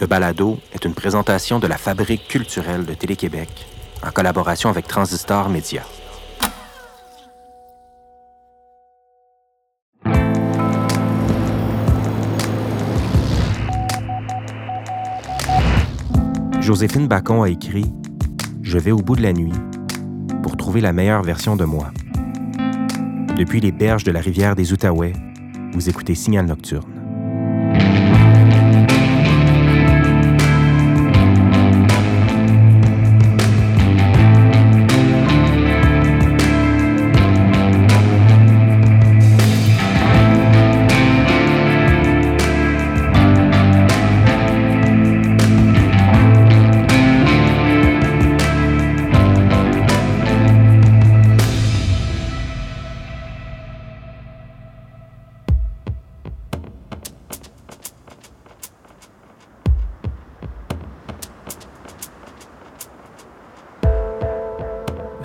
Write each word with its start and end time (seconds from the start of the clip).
Ce 0.00 0.06
balado 0.06 0.58
est 0.72 0.86
une 0.86 0.94
présentation 0.94 1.58
de 1.58 1.66
la 1.66 1.76
Fabrique 1.76 2.26
culturelle 2.26 2.86
de 2.86 2.94
Télé-Québec 2.94 3.50
en 4.02 4.10
collaboration 4.10 4.70
avec 4.70 4.88
Transistor 4.88 5.50
Média. 5.50 5.82
Joséphine 16.62 17.06
Bacon 17.06 17.42
a 17.42 17.50
écrit 17.50 17.92
Je 18.62 18.78
vais 18.78 18.92
au 18.92 19.02
bout 19.02 19.16
de 19.16 19.22
la 19.22 19.34
nuit 19.34 19.52
pour 20.42 20.56
trouver 20.56 20.80
la 20.80 20.94
meilleure 20.94 21.22
version 21.22 21.56
de 21.56 21.66
moi. 21.66 21.90
Depuis 23.36 23.60
les 23.60 23.70
berges 23.70 24.04
de 24.04 24.12
la 24.12 24.20
rivière 24.20 24.56
des 24.56 24.72
Outaouais, 24.72 25.12
vous 25.74 25.90
écoutez 25.90 26.14
Signal 26.14 26.46
Nocturne. 26.46 26.89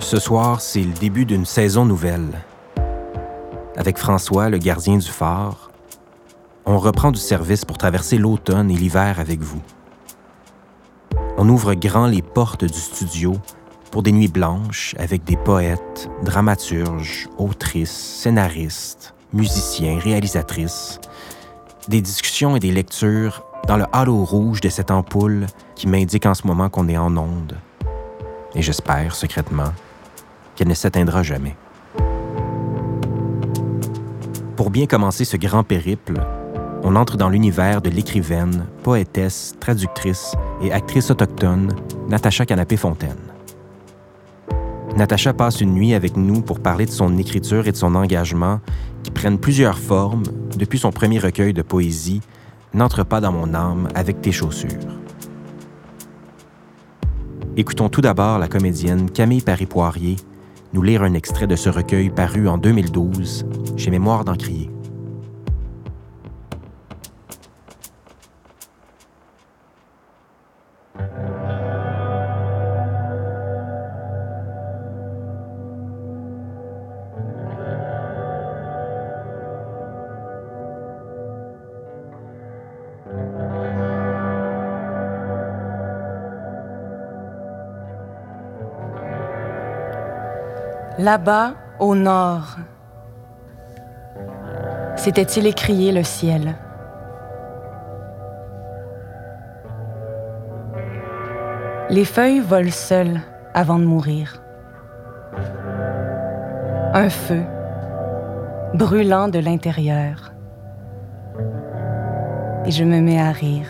Ce 0.06 0.20
soir, 0.20 0.60
c'est 0.60 0.84
le 0.84 0.92
début 0.92 1.24
d'une 1.24 1.44
saison 1.44 1.84
nouvelle. 1.84 2.40
Avec 3.76 3.98
François, 3.98 4.48
le 4.50 4.58
gardien 4.58 4.98
du 4.98 5.08
phare, 5.08 5.72
on 6.64 6.78
reprend 6.78 7.10
du 7.10 7.18
service 7.18 7.64
pour 7.64 7.76
traverser 7.76 8.16
l'automne 8.16 8.70
et 8.70 8.76
l'hiver 8.76 9.18
avec 9.18 9.40
vous. 9.40 9.60
On 11.38 11.48
ouvre 11.48 11.74
grand 11.74 12.06
les 12.06 12.22
portes 12.22 12.64
du 12.64 12.78
studio 12.78 13.32
pour 13.90 14.04
des 14.04 14.12
nuits 14.12 14.28
blanches 14.28 14.94
avec 14.96 15.24
des 15.24 15.36
poètes, 15.36 16.08
dramaturges, 16.22 17.28
autrices, 17.36 17.90
scénaristes, 17.90 19.12
musiciens, 19.32 19.98
réalisatrices, 19.98 21.00
des 21.88 22.00
discussions 22.00 22.54
et 22.54 22.60
des 22.60 22.70
lectures 22.70 23.44
dans 23.66 23.76
le 23.76 23.86
halo 23.92 24.24
rouge 24.24 24.60
de 24.60 24.68
cette 24.68 24.92
ampoule 24.92 25.46
qui 25.74 25.88
m'indique 25.88 26.26
en 26.26 26.34
ce 26.34 26.46
moment 26.46 26.68
qu'on 26.68 26.86
est 26.86 26.96
en 26.96 27.16
onde. 27.16 27.56
Et 28.54 28.62
j'espère 28.62 29.16
secrètement 29.16 29.72
qu'elle 30.56 30.68
ne 30.68 30.74
s'atteindra 30.74 31.22
jamais. 31.22 31.56
Pour 34.56 34.70
bien 34.70 34.86
commencer 34.86 35.24
ce 35.24 35.36
grand 35.36 35.62
périple, 35.62 36.14
on 36.82 36.96
entre 36.96 37.16
dans 37.16 37.28
l'univers 37.28 37.82
de 37.82 37.90
l'écrivaine, 37.90 38.66
poétesse, 38.82 39.54
traductrice 39.60 40.34
et 40.62 40.72
actrice 40.72 41.10
autochtone 41.10 41.74
Natacha 42.08 42.46
Canapé-Fontaine. 42.46 43.32
Natacha 44.96 45.34
passe 45.34 45.60
une 45.60 45.74
nuit 45.74 45.92
avec 45.92 46.16
nous 46.16 46.40
pour 46.40 46.60
parler 46.60 46.86
de 46.86 46.90
son 46.90 47.18
écriture 47.18 47.68
et 47.68 47.72
de 47.72 47.76
son 47.76 47.94
engagement 47.94 48.60
qui 49.02 49.10
prennent 49.10 49.38
plusieurs 49.38 49.78
formes 49.78 50.22
depuis 50.56 50.78
son 50.78 50.90
premier 50.90 51.18
recueil 51.18 51.52
de 51.52 51.62
poésie 51.62 52.22
N'entre 52.74 53.04
pas 53.04 53.22
dans 53.22 53.32
mon 53.32 53.54
âme 53.54 53.88
avec 53.94 54.20
tes 54.20 54.32
chaussures. 54.32 54.68
Écoutons 57.56 57.88
tout 57.88 58.02
d'abord 58.02 58.38
la 58.38 58.48
comédienne 58.48 59.10
Camille 59.10 59.40
Paris-Poirier 59.40 60.16
nous 60.76 60.82
lire 60.82 61.02
un 61.02 61.14
extrait 61.14 61.46
de 61.46 61.56
ce 61.56 61.70
recueil 61.70 62.10
paru 62.10 62.48
en 62.48 62.58
2012 62.58 63.46
chez 63.78 63.90
Mémoire 63.90 64.26
d'Encrier. 64.26 64.75
Là-bas, 90.98 91.52
au 91.78 91.94
nord, 91.94 92.56
s'était-il 94.96 95.46
écrié 95.46 95.92
le 95.92 96.02
ciel? 96.02 96.54
Les 101.90 102.06
feuilles 102.06 102.40
volent 102.40 102.70
seules 102.70 103.20
avant 103.52 103.78
de 103.78 103.84
mourir. 103.84 104.42
Un 106.94 107.10
feu, 107.10 107.42
brûlant 108.72 109.28
de 109.28 109.38
l'intérieur. 109.38 110.32
Et 112.64 112.70
je 112.70 112.84
me 112.84 113.02
mets 113.02 113.20
à 113.20 113.32
rire. 113.32 113.68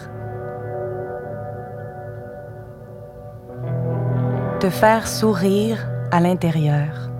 Te 4.61 4.71
faire 4.71 5.09
sourire 5.09 5.89
à 6.13 6.21
l'intérieur. 6.21 7.11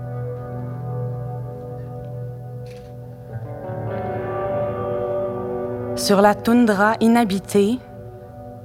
Sur 6.07 6.21
la 6.21 6.35
toundra 6.35 6.93
inhabitée, 7.01 7.79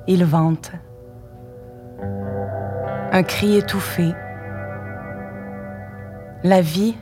il 0.07 0.25
vente. 0.25 0.71
Un 3.11 3.25
cri 3.25 3.57
étouffé. 3.57 4.15
La 6.45 6.61
vie 6.61 6.97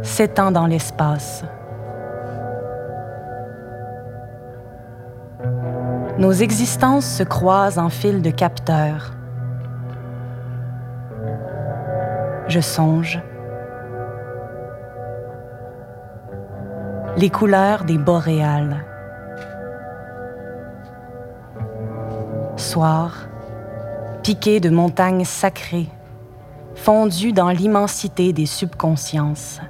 s'étend 0.00 0.50
dans 0.50 0.66
l'espace. 0.66 1.44
Nos 6.16 6.32
existences 6.32 7.04
se 7.04 7.22
croisent 7.22 7.76
en 7.76 7.90
fil 7.90 8.22
de 8.22 8.30
capteurs. 8.30 9.12
Je 12.48 12.60
songe. 12.60 13.20
Les 17.18 17.28
couleurs 17.28 17.84
des 17.84 17.98
boréales. 17.98 18.86
Piqué 24.22 24.60
de 24.60 24.70
montagnes 24.70 25.24
sacrées, 25.24 25.88
fondues 26.74 27.32
dans 27.32 27.50
l'immensité 27.50 28.32
des 28.32 28.46
subconsciences. 28.46 29.60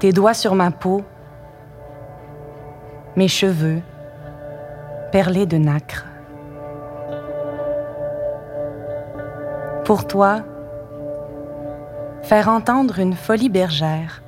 Tes 0.00 0.12
doigts 0.12 0.34
sur 0.34 0.54
ma 0.54 0.70
peau, 0.70 1.02
mes 3.16 3.28
cheveux, 3.28 3.82
perlés 5.12 5.46
de 5.46 5.58
nacre. 5.58 6.06
Pour 9.84 10.06
toi, 10.06 10.42
faire 12.22 12.48
entendre 12.48 12.98
une 12.98 13.14
folie 13.14 13.50
bergère 13.50 14.22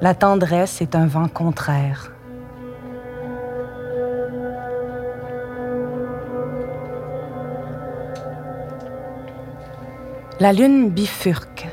la 0.00 0.14
tendresse 0.14 0.80
est 0.80 0.94
un 0.94 1.06
vent 1.06 1.28
contraire. 1.28 2.10
La 10.38 10.54
lune 10.54 10.88
bifurque. 10.88 11.68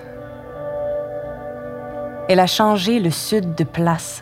Elle 2.28 2.42
a 2.42 2.48
changé 2.48 3.00
le 3.00 3.12
sud 3.12 3.56
de 3.56 3.64
place. 3.64 4.22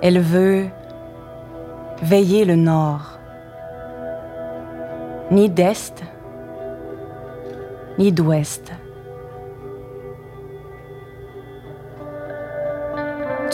Elle 0.00 0.20
veut 0.20 0.66
veiller 2.00 2.44
le 2.44 2.54
nord. 2.54 3.18
Ni 5.32 5.50
d'est, 5.50 6.04
ni 7.98 8.12
d'ouest. 8.12 8.70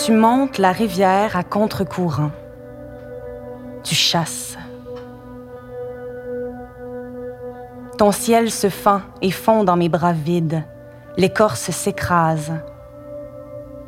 Tu 0.05 0.13
montes 0.13 0.59
la 0.59 0.73
rivière 0.73 1.35
à 1.35 1.43
contre-courant. 1.43 2.31
Tu 3.83 3.95
chasses. 3.95 4.59
Ton 7.97 8.13
ciel 8.13 8.51
se 8.51 8.69
fend 8.69 9.01
et 9.23 9.31
fond 9.31 9.65
dans 9.65 9.79
mes 9.79 9.89
bras 9.89 10.13
vides. 10.13 10.63
L'écorce 11.17 11.71
s'écrase. 11.71 12.53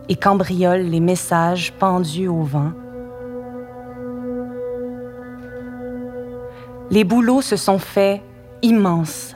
et 0.09 0.17
cambriole 0.17 0.83
les 0.83 1.01
messages 1.01 1.75
pendus 1.75 2.29
au 2.29 2.45
vent. 2.45 2.73
Les 6.91 7.05
bouleaux 7.05 7.43
se 7.43 7.57
sont 7.57 7.79
faits 7.79 8.23
immenses. 8.63 9.35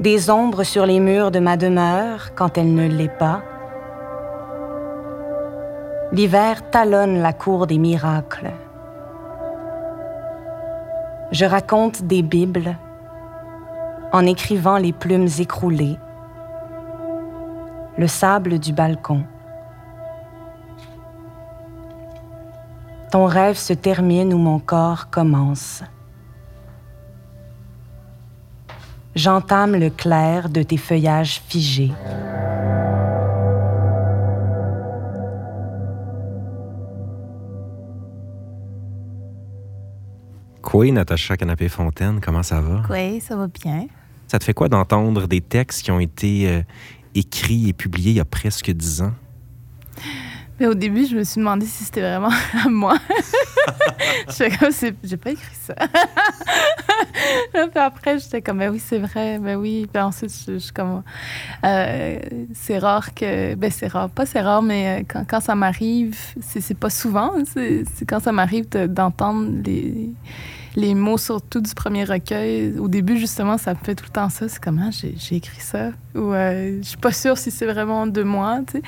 Des 0.00 0.30
ombres 0.30 0.62
sur 0.62 0.86
les 0.86 1.00
murs 1.00 1.30
de 1.30 1.40
ma 1.40 1.58
demeure 1.58 2.34
quand 2.34 2.56
elle 2.56 2.72
ne 2.72 2.88
l'est 2.88 3.18
pas. 3.18 3.42
L'hiver 6.10 6.70
talonne 6.70 7.18
la 7.18 7.34
cour 7.34 7.66
des 7.66 7.76
miracles. 7.76 8.50
Je 11.32 11.44
raconte 11.44 12.02
des 12.02 12.22
bibles 12.22 12.74
en 14.12 14.24
écrivant 14.24 14.78
les 14.78 14.94
plumes 14.94 15.28
écroulées, 15.38 15.98
le 17.98 18.06
sable 18.06 18.58
du 18.58 18.72
balcon. 18.72 19.24
Ton 23.10 23.26
rêve 23.26 23.56
se 23.56 23.74
termine 23.74 24.32
où 24.32 24.38
mon 24.38 24.60
corps 24.60 25.10
commence. 25.10 25.82
J'entame 29.14 29.76
le 29.76 29.90
clair 29.90 30.48
de 30.48 30.62
tes 30.62 30.78
feuillages 30.78 31.42
figés. 31.48 31.92
Quoi, 40.78 40.92
Natacha 40.92 41.36
Canapé-Fontaine, 41.36 42.20
comment 42.20 42.44
ça 42.44 42.60
va? 42.60 42.84
Oui, 42.88 43.20
ça 43.20 43.34
va 43.34 43.48
bien. 43.48 43.88
Ça 44.28 44.38
te 44.38 44.44
fait 44.44 44.54
quoi 44.54 44.68
d'entendre 44.68 45.26
des 45.26 45.40
textes 45.40 45.82
qui 45.82 45.90
ont 45.90 45.98
été 45.98 46.48
euh, 46.48 46.62
écrits 47.16 47.68
et 47.68 47.72
publiés 47.72 48.12
il 48.12 48.16
y 48.18 48.20
a 48.20 48.24
presque 48.24 48.70
dix 48.70 49.02
ans? 49.02 49.12
Mais 50.60 50.68
au 50.68 50.74
début, 50.74 51.04
je 51.04 51.16
me 51.16 51.24
suis 51.24 51.40
demandé 51.40 51.66
si 51.66 51.82
c'était 51.82 52.02
vraiment 52.02 52.30
à 52.64 52.68
moi. 52.68 52.96
Je 54.28 54.56
comme, 54.56 54.94
j'ai 55.02 55.16
pas 55.16 55.30
écrit 55.32 55.56
ça. 55.60 55.74
puis 57.52 57.62
après, 57.74 58.20
j'étais 58.20 58.40
comme, 58.40 58.58
ben 58.58 58.70
oui, 58.70 58.78
c'est 58.78 59.00
vrai, 59.00 59.40
ben 59.40 59.56
oui. 59.56 59.88
Puis 59.92 60.00
ensuite, 60.00 60.32
je, 60.46 60.58
suis 60.58 60.72
comme, 60.72 61.02
euh, 61.64 62.18
c'est 62.52 62.78
rare 62.78 63.14
que, 63.14 63.56
ben 63.56 63.70
c'est 63.72 63.88
rare, 63.88 64.10
pas 64.10 64.26
c'est 64.26 64.40
rare, 64.40 64.62
mais 64.62 65.00
euh, 65.00 65.04
quand, 65.08 65.24
quand 65.28 65.40
ça 65.40 65.56
m'arrive, 65.56 66.16
c'est 66.40 66.78
pas 66.78 66.90
souvent, 66.90 67.32
c'est 67.44 67.84
quand 68.06 68.20
ça 68.20 68.30
m'arrive 68.30 68.68
d'entendre 68.68 69.48
les 69.64 70.12
les 70.76 70.94
mots 70.94 71.18
surtout 71.18 71.60
du 71.60 71.74
premier 71.74 72.04
recueil, 72.04 72.78
au 72.78 72.88
début, 72.88 73.18
justement, 73.18 73.58
ça 73.58 73.74
me 73.74 73.78
fait 73.78 73.94
tout 73.94 74.04
le 74.06 74.12
temps 74.12 74.28
ça. 74.28 74.48
C'est 74.48 74.62
comment 74.62 74.88
ah, 74.88 74.90
j'ai 74.90 75.36
écrit 75.36 75.60
ça? 75.60 75.90
Ou 76.14 76.32
euh, 76.32 76.78
je 76.82 76.88
suis 76.88 76.96
pas 76.96 77.12
sûre 77.12 77.38
si 77.38 77.50
c'est 77.50 77.66
vraiment 77.66 78.06
de 78.06 78.22
moi, 78.22 78.60
tu 78.66 78.78
sais. 78.78 78.82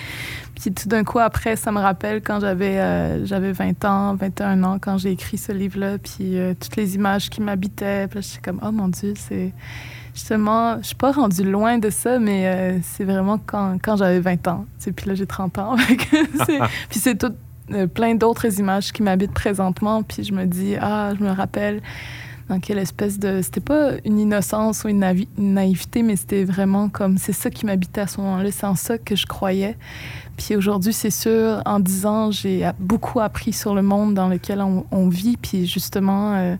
Puis 0.54 0.72
tout 0.72 0.88
d'un 0.88 1.04
coup, 1.04 1.18
après, 1.18 1.56
ça 1.56 1.72
me 1.72 1.78
rappelle 1.78 2.22
quand 2.22 2.40
j'avais 2.40 2.78
euh, 2.78 3.24
j'avais 3.24 3.52
20 3.52 3.84
ans, 3.84 4.14
21 4.14 4.62
ans, 4.62 4.78
quand 4.78 4.98
j'ai 4.98 5.12
écrit 5.12 5.38
ce 5.38 5.52
livre-là, 5.52 5.98
puis 5.98 6.38
euh, 6.38 6.54
toutes 6.58 6.76
les 6.76 6.94
images 6.94 7.30
qui 7.30 7.40
m'habitaient. 7.40 8.06
Puis 8.08 8.16
là, 8.16 8.20
j'étais 8.20 8.42
comme, 8.42 8.60
oh 8.62 8.70
mon 8.70 8.88
Dieu, 8.88 9.14
c'est 9.16 9.52
justement, 10.14 10.78
je 10.80 10.88
suis 10.88 10.96
pas 10.96 11.12
rendue 11.12 11.44
loin 11.44 11.78
de 11.78 11.88
ça, 11.88 12.18
mais 12.18 12.80
c'est 12.82 13.04
vraiment 13.04 13.38
quand, 13.38 13.78
quand 13.82 13.96
j'avais 13.96 14.20
20 14.20 14.48
ans. 14.48 14.66
Puis 14.78 15.06
là, 15.06 15.14
j'ai 15.14 15.26
30 15.26 15.58
ans. 15.58 15.76
puis 16.88 16.98
c'est 16.98 17.16
tout 17.16 17.26
euh, 17.26 17.49
plein 17.94 18.14
d'autres 18.14 18.58
images 18.58 18.92
qui 18.92 19.02
m'habitent 19.02 19.34
présentement. 19.34 20.02
Puis 20.02 20.24
je 20.24 20.32
me 20.32 20.46
dis, 20.46 20.76
ah, 20.80 21.12
je 21.18 21.24
me 21.24 21.30
rappelle 21.30 21.80
dans 22.50 22.58
quelle 22.58 22.78
espèce 22.78 23.18
de. 23.18 23.40
C'était 23.42 23.60
pas 23.60 23.92
une 24.04 24.18
innocence 24.18 24.84
ou 24.84 24.88
une, 24.88 25.24
naïveté, 25.38 26.02
mais 26.02 26.16
c'était 26.16 26.44
vraiment 26.44 26.88
comme. 26.88 27.16
C'est 27.16 27.32
ça 27.32 27.48
qui 27.48 27.64
m'habitait 27.64 28.02
à 28.02 28.06
ce 28.08 28.20
moment-là. 28.20 28.50
C'est 28.50 28.66
en 28.66 28.74
ça 28.74 28.98
que 28.98 29.14
je 29.14 29.24
croyais. 29.24 29.78
Puis 30.36 30.56
aujourd'hui, 30.56 30.92
c'est 30.92 31.10
sûr, 31.10 31.62
en 31.64 31.78
dix 31.78 32.06
ans, 32.06 32.30
j'ai 32.30 32.68
beaucoup 32.78 33.20
appris 33.20 33.52
sur 33.52 33.74
le 33.74 33.82
monde 33.82 34.14
dans 34.14 34.28
lequel 34.28 34.60
on, 34.62 35.08
vit. 35.08 35.36
Puis 35.36 35.66
justement, 35.66 36.34
euh, 36.34 36.56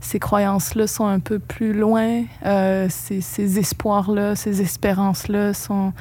ces 0.00 0.20
croyances-là 0.20 0.86
sont 0.86 1.06
un 1.06 1.18
peu 1.18 1.40
plus 1.40 1.72
loin. 1.72 2.22
Euh, 2.46 2.86
ces, 2.88 3.20
ces 3.20 3.58
espoirs-là, 3.58 4.36
ces 4.36 4.60
espérances-là 4.60 5.52
sont 5.52 5.92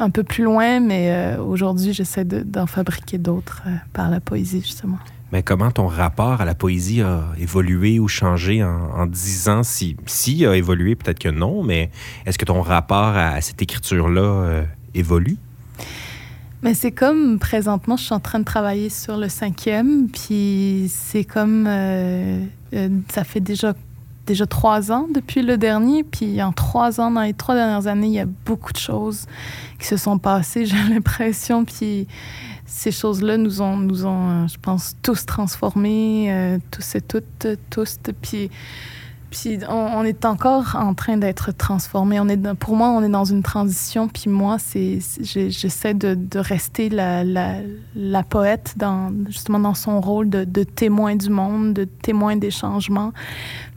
un 0.00 0.10
peu 0.10 0.24
plus 0.24 0.44
loin, 0.44 0.80
mais 0.80 1.10
euh, 1.10 1.42
aujourd'hui, 1.42 1.92
j'essaie 1.92 2.24
d'en 2.24 2.66
fabriquer 2.66 3.18
d'autres 3.18 3.62
euh, 3.66 3.70
par 3.92 4.10
la 4.10 4.20
poésie, 4.20 4.60
justement. 4.60 4.98
Mais 5.32 5.42
comment 5.44 5.70
ton 5.70 5.86
rapport 5.86 6.40
à 6.40 6.44
la 6.44 6.56
poésie 6.56 7.02
a 7.02 7.24
évolué 7.38 8.00
ou 8.00 8.08
changé 8.08 8.64
en, 8.64 9.06
dix 9.06 9.48
ans? 9.48 9.62
Si, 9.62 9.96
si 10.06 10.44
a 10.44 10.56
évolué, 10.56 10.96
peut-être 10.96 11.20
que 11.20 11.28
non, 11.28 11.62
mais 11.62 11.90
est-ce 12.26 12.36
que 12.36 12.44
ton 12.44 12.62
rapport 12.62 13.16
à, 13.16 13.40
cette 13.40 13.62
écriture-là 13.62 14.22
euh, 14.22 14.64
évolue? 14.94 15.36
Mais 16.62 16.74
c'est 16.74 16.90
comme 16.90 17.38
présentement, 17.38 17.96
je 17.96 18.04
suis 18.04 18.14
en 18.14 18.20
train 18.20 18.40
de 18.40 18.44
travailler 18.44 18.90
sur 18.90 19.16
le 19.16 19.28
cinquième, 19.28 20.08
puis 20.08 20.90
c'est 20.92 21.24
comme 21.24 21.64
ça 23.08 23.24
fait 23.24 23.40
déjà 23.40 23.72
déjà 24.26 24.46
trois 24.46 24.92
ans 24.92 25.06
depuis 25.12 25.42
le 25.42 25.56
dernier. 25.56 26.04
Puis 26.04 26.42
en 26.42 26.52
trois 26.52 27.00
ans, 27.00 27.10
dans 27.10 27.22
les 27.22 27.34
trois 27.34 27.54
dernières 27.54 27.86
années, 27.86 28.06
il 28.06 28.12
y 28.12 28.20
a 28.20 28.26
beaucoup 28.26 28.72
de 28.72 28.78
choses 28.78 29.26
qui 29.78 29.86
se 29.86 29.96
sont 29.96 30.18
passées, 30.18 30.66
j'ai 30.66 30.76
l'impression. 30.88 31.64
Puis 31.64 32.06
ces 32.66 32.92
choses-là 32.92 33.36
nous 33.36 33.62
ont, 33.62 33.76
nous 33.76 34.06
ont, 34.06 34.46
je 34.46 34.58
pense, 34.58 34.96
tous 35.02 35.26
transformés, 35.26 36.32
euh, 36.32 36.58
tous 36.70 36.94
et 36.94 37.00
toutes, 37.00 37.46
tous. 37.70 37.96
Puis 38.22 38.50
puis 39.30 39.60
on, 39.68 40.02
est 40.02 40.24
encore 40.24 40.74
en 40.74 40.92
train 40.94 41.16
d'être 41.16 41.52
transformé. 41.52 42.18
On 42.18 42.28
est, 42.28 42.54
pour 42.54 42.74
moi, 42.74 42.88
on 42.88 43.02
est 43.02 43.08
dans 43.08 43.24
une 43.24 43.44
transition. 43.44 44.08
Puis 44.08 44.28
moi, 44.28 44.56
j'essaie 44.64 45.94
de, 45.94 46.38
rester 46.38 46.88
la, 46.88 47.22
la, 47.22 48.22
poète 48.24 48.74
justement 49.28 49.60
dans 49.60 49.74
son 49.74 50.00
rôle 50.00 50.28
de, 50.28 50.64
témoin 50.64 51.14
du 51.14 51.30
monde, 51.30 51.74
de 51.74 51.84
témoin 51.84 52.36
des 52.36 52.50
changements. 52.50 53.12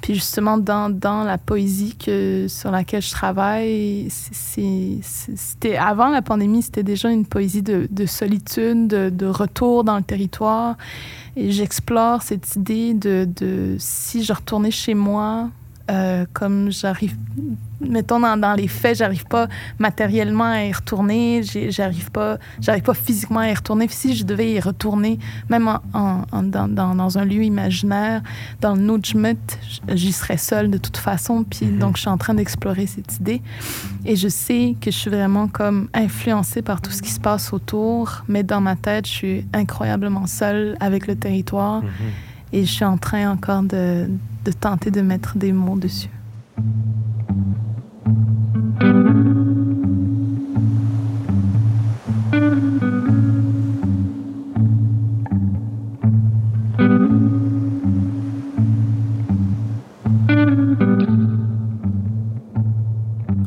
Puis 0.03 0.15
justement 0.15 0.57
dans, 0.57 0.89
dans 0.89 1.23
la 1.23 1.37
poésie 1.37 1.95
que 1.95 2.47
sur 2.49 2.71
laquelle 2.71 3.01
je 3.01 3.11
travaille, 3.11 4.09
c'était 4.09 5.77
avant 5.77 6.09
la 6.09 6.21
pandémie, 6.21 6.61
c'était 6.61 6.83
déjà 6.83 7.09
une 7.09 7.25
poésie 7.25 7.61
de, 7.61 7.87
de 7.89 8.05
solitude, 8.05 8.87
de, 8.87 9.09
de 9.09 9.25
retour 9.25 9.85
dans 9.85 9.95
le 9.95 10.03
territoire. 10.03 10.75
Et 11.37 11.51
j'explore 11.51 12.21
cette 12.21 12.57
idée 12.57 12.93
de, 12.93 13.25
de, 13.33 13.77
si 13.79 14.25
je 14.25 14.33
retournais 14.33 14.71
chez 14.71 14.93
moi, 14.93 15.49
euh, 15.91 16.25
comme 16.31 16.71
j'arrive, 16.71 17.17
mettons 17.81 18.19
dans, 18.19 18.53
les 18.53 18.69
faits, 18.69 18.99
j'arrive 18.99 19.25
pas 19.25 19.49
matériellement 19.79 20.45
à 20.45 20.63
y 20.63 20.71
retourner, 20.71 21.41
j'arrive 21.43 22.09
pas, 22.09 22.37
j'arrive 22.61 22.83
pas 22.83 22.93
physiquement 22.93 23.41
à 23.41 23.49
y 23.49 23.53
retourner. 23.53 23.87
Si 23.89 24.15
je 24.15 24.23
devais 24.23 24.49
y 24.49 24.59
retourner, 24.61 25.19
même 25.49 25.67
en, 25.93 26.23
dans, 26.41 26.69
dans, 26.69 27.17
un 27.17 27.25
lieu 27.25 27.43
imaginaire, 27.43 28.21
dans 28.61 28.75
le 28.75 28.81
Nujmut, 28.81 29.59
j'y 29.89 30.13
serais 30.13 30.37
seule 30.37 30.71
de 30.71 30.77
toute 30.77 30.95
façon. 30.95 31.43
Puis 31.43 31.65
mhm. 31.65 31.79
donc, 31.79 31.97
je 31.97 32.01
suis 32.01 32.09
en 32.09 32.17
train 32.17 32.33
d'explorer 32.33 32.87
cette 32.87 33.17
idée. 33.17 33.41
Et 34.05 34.15
je 34.15 34.29
sais 34.29 34.77
que 34.79 34.89
je 34.89 34.97
suis 34.97 35.11
vraiment 35.11 35.49
comme 35.49 35.89
influencée 35.93 36.61
par 36.61 36.79
tout 36.79 36.91
ce 36.91 37.01
qui 37.01 37.11
se 37.11 37.19
passe 37.19 37.51
autour, 37.51 38.23
mais 38.29 38.43
dans 38.43 38.61
ma 38.61 38.77
tête, 38.77 39.05
je 39.05 39.11
suis 39.11 39.45
incroyablement 39.51 40.27
seule 40.27 40.77
avec 40.79 41.07
le 41.07 41.17
territoire. 41.17 41.81
Mhm. 41.81 41.89
Et 42.55 42.65
je 42.65 42.71
suis 42.71 42.85
en 42.85 42.97
train 42.97 43.31
encore 43.31 43.63
de, 43.63 44.07
tenter 44.59 44.91
de 44.91 45.01
mettre 45.01 45.37
des 45.37 45.51
mots 45.51 45.75
dessus. 45.75 46.07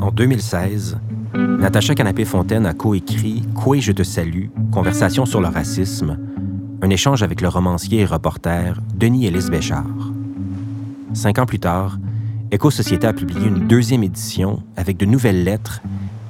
En 0.00 0.10
2016, 0.10 0.98
Natacha 1.36 1.94
Canapé-Fontaine 1.94 2.66
a 2.66 2.74
coécrit 2.74 3.44
Quoi 3.54 3.78
je 3.78 3.92
te 3.92 4.02
salue, 4.02 4.46
Conversation 4.72 5.26
sur 5.26 5.40
le 5.40 5.46
racisme, 5.46 6.18
un 6.86 6.90
échange 6.90 7.24
avec 7.24 7.40
le 7.40 7.48
romancier 7.48 8.02
et 8.02 8.04
reporter 8.04 8.80
Denis 8.94 9.26
Ellis 9.26 9.50
Béchard. 9.50 10.12
Cinq 11.14 11.40
ans 11.40 11.46
plus 11.46 11.58
tard, 11.58 11.98
Éco-Société 12.52 13.08
a 13.08 13.12
publié 13.12 13.48
une 13.48 13.66
deuxième 13.66 14.04
édition 14.04 14.62
avec 14.76 14.96
de 14.96 15.04
nouvelles 15.04 15.42
lettres 15.42 15.80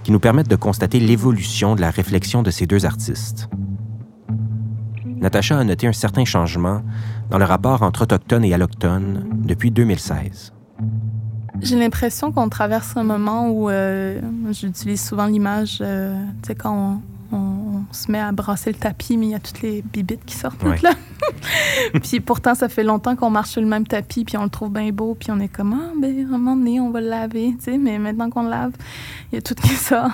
qui 0.03 0.13
nous 0.13 0.19
permettent 0.19 0.49
de 0.49 0.57
constater 0.57 0.99
l'évolution 0.99 1.75
de 1.75 1.83
la 1.83 1.91
réflexion 1.91 2.43
de 2.43 2.51
ces 2.51 2.67
deux 2.67 2.87
artistes. 2.87 3.51
Natacha 5.05 5.59
a 5.59 5.65
noté 5.65 5.89
un 5.89 5.93
certain 5.93 6.25
changement 6.25 6.81
dans 7.29 7.37
le 7.37 7.45
rapport 7.45 7.83
entre 7.83 8.05
autochtones 8.05 8.45
et 8.47 8.55
allochtones 8.55 9.27
depuis 9.35 9.71
2016. 9.71 10.55
J'ai 11.61 11.77
l'impression 11.79 12.33
qu'on 12.33 12.49
traverse 12.49 12.97
un 12.97 13.05
moment 13.05 13.51
où 13.51 13.69
euh, 13.69 14.23
j'utilise 14.53 15.07
souvent 15.07 15.27
l'image, 15.27 15.81
euh, 15.83 16.19
tu 16.43 16.49
sais, 16.49 16.55
quand 16.55 17.03
on, 17.31 17.66
se 17.93 18.11
met 18.11 18.21
à 18.21 18.33
brasser 18.33 18.73
le 18.73 18.79
tapis, 18.79 19.17
mais 19.17 19.27
il 19.27 19.31
y 19.33 19.35
a 19.35 19.39
toutes 19.39 19.63
les 19.63 19.83
bibites 19.83 20.25
qui 20.25 20.35
sortent 20.35 20.63
là. 20.63 20.91
puis 22.03 22.21
pourtant, 22.21 22.55
ça 22.55 22.69
fait 22.69 22.85
longtemps 22.85 23.17
qu'on 23.17 23.31
marche 23.31 23.51
sur 23.51 23.61
le 23.61 23.67
même 23.67 23.87
tapis, 23.87 24.25
puis 24.25 24.37
on 24.37 24.45
le 24.45 24.51
trouve 24.51 24.71
bien 24.71 24.91
beau, 24.91 25.17
puis 25.19 25.31
on 25.31 25.41
est 25.41 25.49
comme, 25.49 25.73
ah, 25.73 25.93
ben, 26.01 26.19
à 26.19 26.35
un 26.35 26.39
moment 26.39 26.57
donné, 26.57 26.81
on 26.81 26.91
va 26.91 27.01
le 27.01 27.09
laver, 27.09 27.55
tu 27.59 27.65
sais, 27.65 27.79
mais 27.79 27.99
maintenant 27.99 28.31
qu'on 28.31 28.43
le 28.43 28.51
lave, 28.51 28.73
il 29.33 29.37
y 29.37 29.39
a 29.39 29.43
tout 29.43 29.55
qui 29.55 29.69
sort. 29.75 30.11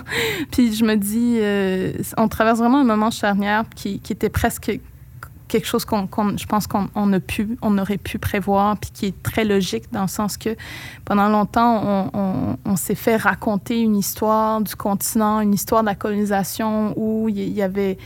puis 0.51 0.75
je 0.75 0.85
me 0.85 0.97
dis, 0.97 1.39
euh, 1.41 1.93
on 2.17 2.29
traverse 2.29 2.59
vraiment 2.59 2.79
un 2.79 2.85
moment 2.85 3.11
charnière 3.11 3.65
qui, 3.75 4.01
qui 4.01 4.13
était 4.13 4.31
presque 4.31 4.81
quelque 5.53 5.67
chose 5.67 5.85
qu'on, 5.85 6.09
je 6.39 6.47
pense 6.47 6.67
qu'on 6.67 6.89
on 6.95 7.13
a 7.13 7.21
pu, 7.21 7.59
on 7.61 7.77
aurait 7.77 7.99
pu 7.99 8.19
prévoir, 8.19 8.79
puis 8.79 8.91
qui 8.91 9.07
est 9.07 9.23
très 9.23 9.45
logique 9.45 9.93
dans 9.93 10.03
le 10.03 10.09
sens 10.09 10.39
que 10.39 10.57
pendant 11.05 11.29
longtemps, 11.29 12.11
on, 12.65 12.77
s'est 12.77 12.95
fait 12.95 13.17
raconter 13.17 13.79
une 13.81 13.97
histoire 13.97 14.63
du 14.63 14.75
continent, 14.75 15.41
une 15.41 15.53
histoire 15.53 15.83
de 15.83 15.89
la 15.89 15.95
colonisation 15.95 16.95
où 16.97 17.29
il 17.29 17.53
y 17.53 17.61
avait 17.61 17.99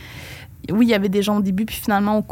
il 0.69 0.83
y 0.83 0.93
avait 0.93 1.07
des 1.07 1.21
gens 1.21 1.37
au 1.37 1.41
début, 1.41 1.63
puis 1.63 1.77
finalement, 1.77 2.25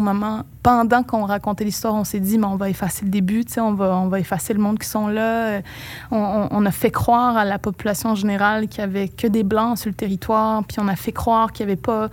moment, 0.00 0.42
pendant 0.62 1.02
qu'on 1.02 1.24
racontait 1.24 1.64
l'histoire, 1.64 1.94
on 1.94 2.04
s'est 2.04 2.20
dit, 2.20 2.38
mais 2.38 2.46
on 2.46 2.56
va 2.56 2.70
effacer 2.70 3.04
le 3.04 3.10
début, 3.10 3.44
on 3.58 3.74
va, 3.74 3.96
on 3.96 4.08
va 4.08 4.18
effacer 4.18 4.52
le 4.54 4.60
monde 4.60 4.78
qui 4.78 4.88
sont 4.88 5.08
là. 5.08 5.60
On, 6.10 6.48
on, 6.50 6.66
a 6.66 6.70
fait 6.70 6.90
croire 6.90 7.36
à 7.36 7.44
la 7.44 7.58
population 7.58 8.14
générale 8.14 8.68
qu'il 8.68 8.82
n'y 8.82 8.90
avait 8.90 9.08
que 9.08 9.26
des 9.26 9.44
Blancs 9.44 9.78
sur 9.78 9.90
le 9.90 9.94
territoire, 9.94 10.64
puis 10.64 10.78
on 10.80 10.88
a 10.88 10.96
fait 10.96 11.12
croire 11.12 11.52
qu'il 11.52 11.66
n'y 11.66 11.72
avait 11.72 11.80
pas 11.80 12.08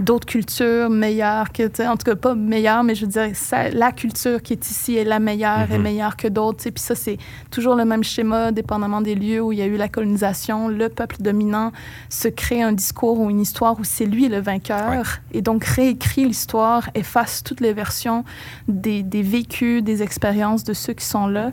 d'autres 0.00 0.26
cultures 0.26 0.90
meilleures 0.90 1.52
que, 1.52 1.64
en 1.86 1.96
tout 1.96 2.04
cas 2.04 2.14
pas 2.14 2.34
meilleures, 2.34 2.84
mais 2.84 2.94
je 2.94 3.04
veux 3.04 3.10
dire, 3.10 3.30
la 3.72 3.92
culture 3.92 4.42
qui 4.42 4.52
est 4.52 4.70
ici 4.70 4.96
est 4.96 5.04
la 5.04 5.18
meilleure, 5.18 5.70
est 5.70 5.78
mhm. 5.78 5.82
meilleure 5.82 6.16
que 6.16 6.28
d'autres. 6.28 6.62
Puis 6.62 6.82
ça, 6.82 6.94
c'est 6.94 7.18
toujours 7.50 7.74
le 7.74 7.84
même 7.84 8.04
schéma, 8.04 8.52
dépendamment 8.52 9.00
des 9.00 9.14
lieux 9.14 9.42
où 9.42 9.52
il 9.52 9.58
y 9.58 9.62
a 9.62 9.66
eu 9.66 9.76
la 9.76 9.88
colonisation. 9.88 10.68
Le 10.68 10.88
peuple 10.88 11.16
dominant 11.20 11.72
se 12.08 12.28
crée 12.28 12.62
un 12.62 12.72
discours 12.72 13.18
ou 13.18 13.30
une 13.30 13.40
histoire 13.40 13.78
où 13.78 13.84
c'est 13.84 14.06
lui 14.06 14.28
le 14.28 14.40
vainqueur. 14.40 15.18
Et 15.32 15.42
donc 15.42 15.64
réécrit 15.64 16.24
l'histoire, 16.24 16.88
efface 16.94 17.17
toutes 17.44 17.60
les 17.60 17.72
versions 17.72 18.24
des, 18.68 19.02
des 19.02 19.22
vécus, 19.22 19.82
des 19.82 20.02
expériences 20.02 20.64
de 20.64 20.72
ceux 20.72 20.92
qui 20.92 21.04
sont 21.04 21.26
là. 21.26 21.52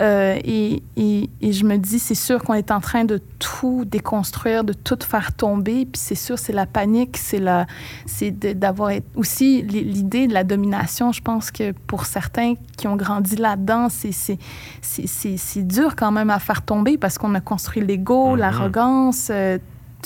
Euh, 0.00 0.38
et, 0.44 0.82
et, 0.96 1.30
et, 1.40 1.52
je 1.52 1.64
me 1.64 1.76
dis, 1.76 1.98
c'est 1.98 2.14
sûr 2.14 2.42
qu'on 2.42 2.54
est 2.54 2.70
en 2.70 2.80
train 2.80 3.04
de 3.04 3.20
tout 3.38 3.84
déconstruire, 3.84 4.64
de 4.64 4.72
tout 4.72 4.98
faire 5.02 5.32
tomber. 5.32 5.86
Puis 5.86 6.00
c'est 6.00 6.14
sûr, 6.14 6.38
c'est 6.38 6.52
la 6.52 6.66
panique, 6.66 7.16
c'est 7.16 7.40
la, 7.40 7.66
c'est 8.06 8.30
d'avoir 8.30 8.92
aussi 9.16 9.62
l'idée 9.62 10.26
de 10.28 10.34
la 10.34 10.44
domination. 10.44 11.12
Je 11.12 11.20
pense 11.20 11.50
que 11.50 11.72
pour 11.72 12.06
certains 12.06 12.54
qui 12.76 12.86
ont 12.86 12.96
grandi 12.96 13.36
là-dedans, 13.36 13.88
c'est 13.88 14.38
c'est 14.80 15.66
dur 15.66 15.96
quand 15.96 16.12
même 16.12 16.30
à 16.30 16.38
faire 16.38 16.62
tomber 16.62 16.96
parce 16.98 17.18
qu'on 17.18 17.34
a 17.34 17.40
construit 17.40 17.82
l'ego, 17.84 18.36
mm-hmm. 18.36 18.38
l'arrogance. 18.38 19.28
Euh, 19.30 19.58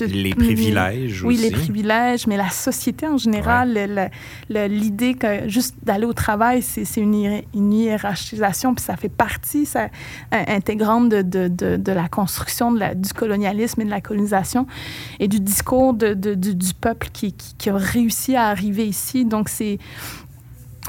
les 0.07 0.35
privilèges 0.35 1.23
oui, 1.25 1.37
les 1.37 1.51
privilèges, 1.51 2.27
mais 2.27 2.37
la 2.37 2.51
société 2.51 3.07
en 3.07 3.17
général, 3.17 4.11
l'idée 4.49 5.15
que 5.15 5.49
juste 5.49 5.77
d'aller 5.83 6.07
au 6.07 6.13
travail, 6.13 6.63
c'est 6.63 7.01
une, 7.01 7.43
une, 7.55 7.73
hiérarchisation, 7.73 8.75
puis 8.75 8.85
ça 8.85 8.97
fait 8.97 9.09
partie 9.09 9.67
ça, 9.67 9.89
intégrante 10.31 11.09
de, 11.09 11.23
de, 11.23 11.49
de, 11.49 11.77
de, 11.77 11.93
la 11.93 12.09
construction 12.09 12.73
de 12.73 12.81
la, 12.81 12.95
du 12.95 13.13
colonialisme 13.13 13.81
et 13.81 13.85
de 13.85 13.91
la 13.91 14.01
colonisation 14.01 14.67
et 15.21 15.29
du 15.29 15.41
discours 15.41 15.95
du, 15.95 16.15
du, 16.37 16.75
peuple 16.81 17.09
qui, 17.13 17.33
qui, 17.33 17.55
qui, 17.57 17.71
a 17.71 17.77
réussi 17.77 18.37
à 18.37 18.47
arriver 18.47 18.87
ici. 18.87 19.25
Donc, 19.25 19.49
c'est 19.49 19.79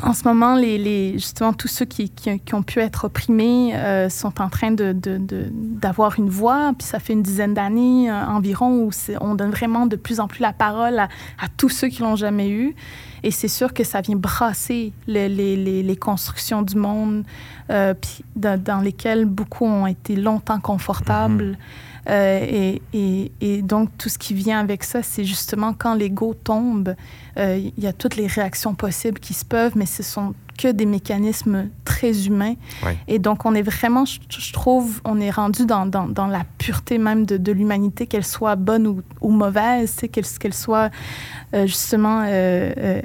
en 0.02 0.14
ce 0.14 0.24
moment, 0.24 0.56
les, 0.56 0.80
les, 0.80 1.14
justement, 1.14 1.54
tous 1.54 1.68
ceux 1.68 1.86
qui, 1.86 2.10
qui, 2.10 2.40
qui, 2.40 2.56
ont 2.56 2.64
pu 2.64 2.80
être 2.80 3.06
opprimés 3.06 3.76
euh, 3.76 4.10
sont 4.10 4.42
en 4.42 4.50
train 4.50 4.72
d'avoir 4.72 6.10
de, 6.12 6.16
de, 6.16 6.22
une 6.22 6.30
voix. 6.30 6.74
Puis 6.78 6.88
ça 6.88 7.00
fait 7.00 7.14
une 7.14 7.22
dizaine 7.22 7.54
d'années 7.54 8.10
euh, 8.10 8.26
environ 8.26 8.86
où 8.86 8.90
on 9.22 9.36
donne 9.36 9.52
vraiment 9.52 9.86
de 9.86 9.96
plus 9.96 10.20
en 10.20 10.28
plus 10.28 10.42
la 10.42 10.52
parole 10.52 10.98
à, 10.98 11.10
à 11.40 11.48
tous 11.58 11.70
ceux 11.70 11.90
qui 11.90 12.02
l'ont 12.02 12.16
jamais 12.16 12.50
eu. 12.50 12.76
Et 13.22 13.30
c'est 13.30 13.48
sûr 13.48 13.74
que 13.74 13.84
ça 13.84 14.02
vient 14.02 14.16
brasser 14.16 14.94
les, 15.06 15.30
les, 15.30 15.84
les 15.84 15.96
constructions 15.96 16.64
du 16.64 16.76
monde 16.76 17.24
euh, 17.70 17.94
puis 17.94 18.26
dans, 18.36 18.62
dans, 18.62 18.80
lesquelles 18.80 19.26
beaucoup 19.26 19.66
ont 19.66 19.88
été 19.88 20.16
longtemps 20.16 20.60
confortables. 20.60 21.52
Mm-hmm. 21.52 21.58
Euh, 22.10 22.46
et, 22.48 22.82
et, 22.94 23.32
et, 23.42 23.62
donc, 23.62 23.90
tout 23.98 24.10
ce 24.10 24.18
qui 24.18 24.34
vient 24.34 24.60
avec 24.60 24.84
ça, 24.84 25.04
c'est 25.04 25.24
justement 25.24 25.74
quand 25.74 25.96
l'ego 25.96 26.34
tombe, 26.34 26.96
euh, 27.38 27.70
il 27.78 27.84
y 27.84 27.88
a 27.88 27.94
toutes 27.94 28.16
les 28.16 28.28
réactions 28.28 28.76
possibles 28.76 29.20
qui 29.20 29.34
se 29.34 29.46
peuvent, 29.46 29.74
mais 29.76 29.86
ce 29.86 30.04
sont 30.04 30.34
que 30.56 30.68
des 30.68 30.86
mécanismes 30.86 31.70
très 31.84 32.28
humains. 32.28 32.54
Et 33.08 33.18
donc, 33.18 33.44
on 33.46 33.56
est 33.56 33.64
vraiment, 33.64 34.06
je, 34.06 34.54
trouve, 34.54 35.02
on 35.04 35.20
est 35.20 35.32
rendu 35.32 35.66
dans, 35.66 35.88
dans, 35.88 36.08
dans 36.08 36.28
la 36.28 36.44
pureté 36.60 37.00
même 37.00 37.26
de, 37.26 37.38
de 37.38 37.52
l'humanité, 37.52 38.06
qu'elle 38.06 38.24
soit 38.24 38.56
bonne 38.56 38.86
ou, 38.86 39.02
ou 39.22 39.32
mauvaise, 39.32 39.96
qu'elle 40.12 40.54
soit 40.54 40.92
euh, 41.56 41.66
justement 41.66 42.24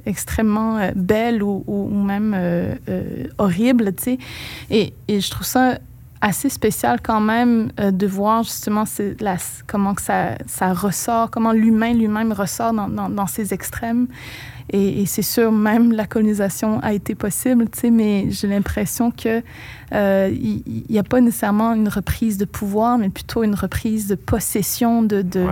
extrêmement 0.04 0.90
belle 0.94 1.42
ou, 1.42 1.64
ou 1.66 2.02
même 2.02 2.36
horrible. 3.38 3.94
Et, 4.68 4.92
et 5.08 5.20
je 5.20 5.30
trouve 5.30 5.46
ça 5.46 5.78
assez 6.20 6.48
spécial 6.48 7.00
quand 7.02 7.20
même 7.20 7.70
euh, 7.78 7.90
de 7.90 8.06
voir 8.06 8.42
justement 8.42 8.84
la, 9.20 9.37
comment 9.66 9.94
que 9.94 10.02
ça, 10.02 10.37
ça 10.46 10.72
ressort, 10.72 11.30
comment 11.30 11.52
l'humain 11.52 11.94
lui-même 11.94 12.32
ressort 12.32 12.72
dans, 12.72 12.88
dans, 12.88 13.08
dans, 13.08 13.26
ces 13.26 13.54
extrêmes. 13.54 14.08
Et, 14.70 15.00
et 15.00 15.06
c'est 15.06 15.22
sûr, 15.22 15.50
même 15.50 15.92
la 15.92 16.06
colonisation 16.06 16.80
a 16.80 16.92
été 16.92 17.14
possible, 17.14 17.70
tu 17.70 17.80
sais, 17.80 17.90
mais 17.90 18.26
j'ai 18.30 18.48
l'impression 18.48 19.10
que 19.10 19.42
euh, 19.92 20.30
il 20.30 20.84
n'y 20.90 20.98
a 20.98 21.02
pas 21.02 21.20
nécessairement 21.20 21.72
une 21.72 21.88
reprise 21.88 22.37
de 22.37 22.44
pouvoir, 22.44 22.98
mais 22.98 23.08
plutôt 23.08 23.44
une 23.44 23.54
reprise 23.54 24.08
de 24.08 24.14
possession 24.14 25.02
de, 25.02 25.22
de, 25.22 25.46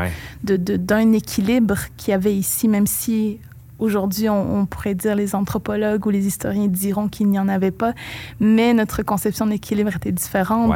de, 0.44 0.56
de 0.56 0.76
d'un 0.76 1.12
équilibre 1.12 1.78
qu'il 1.96 2.10
y 2.10 2.14
avait 2.14 2.34
ici, 2.34 2.68
même 2.68 2.86
si 2.86 3.38
Aujourd'hui, 3.78 4.28
on, 4.28 4.64
pourrait 4.66 4.94
dire 4.94 5.14
les 5.14 5.34
anthropologues 5.34 6.06
ou 6.06 6.10
les 6.10 6.26
historiens 6.26 6.66
diront 6.66 7.08
qu'il 7.08 7.28
n'y 7.28 7.38
en 7.38 7.48
avait 7.48 7.70
pas, 7.70 7.92
mais 8.40 8.72
notre 8.72 9.02
conception 9.02 9.46
d'équilibre 9.46 9.94
était 9.94 10.12
différente. 10.12 10.74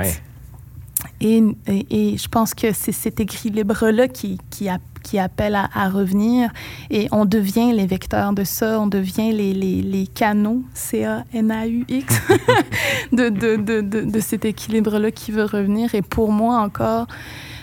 Et, 1.23 1.43
et, 1.67 2.19
je 2.19 2.29
pense 2.29 2.53
que 2.53 2.73
c'est 2.73 2.93
cet 2.93 3.21
équilibre-là 3.21 4.09
qui, 4.09 4.39
qui, 4.51 4.69
qui, 5.03 5.19
appelle 5.19 5.55
à, 5.55 5.89
revenir 5.89 6.51
et 6.91 7.09
on 7.11 7.25
devient 7.25 7.73
les 7.73 7.87
vecteurs 7.87 8.35
de 8.35 8.45
ça, 8.45 8.79
on 8.79 8.87
devient 8.87 9.33
les, 9.33 9.55
les, 9.55 9.81
les 9.81 10.07
canaux, 10.07 10.63
C-A-N-A-U-X, 10.75 12.21
de, 13.13 13.29
de, 13.31 13.57
de, 13.57 13.81
de, 13.81 14.21
cet 14.21 14.45
équilibre-là 14.45 15.11
qui 15.11 15.33
veut 15.33 15.45
revenir. 15.45 15.95
Et 15.95 16.03
pour 16.03 16.33
moi 16.33 16.59
encore, 16.59 17.07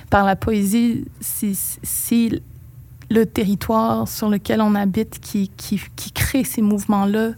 par 0.10 0.26
la 0.26 0.36
poésie, 0.36 1.06
si 1.22 2.42
le 3.10 3.26
territoire 3.26 4.08
sur 4.08 4.30
lequel 4.30 4.62
on 4.62 4.76
habite 4.76 5.20
qui, 5.20 5.50
qui, 5.56 5.80
qui 5.96 6.12
crée 6.12 6.44
ces 6.44 6.62
mouvements-là, 6.62 7.32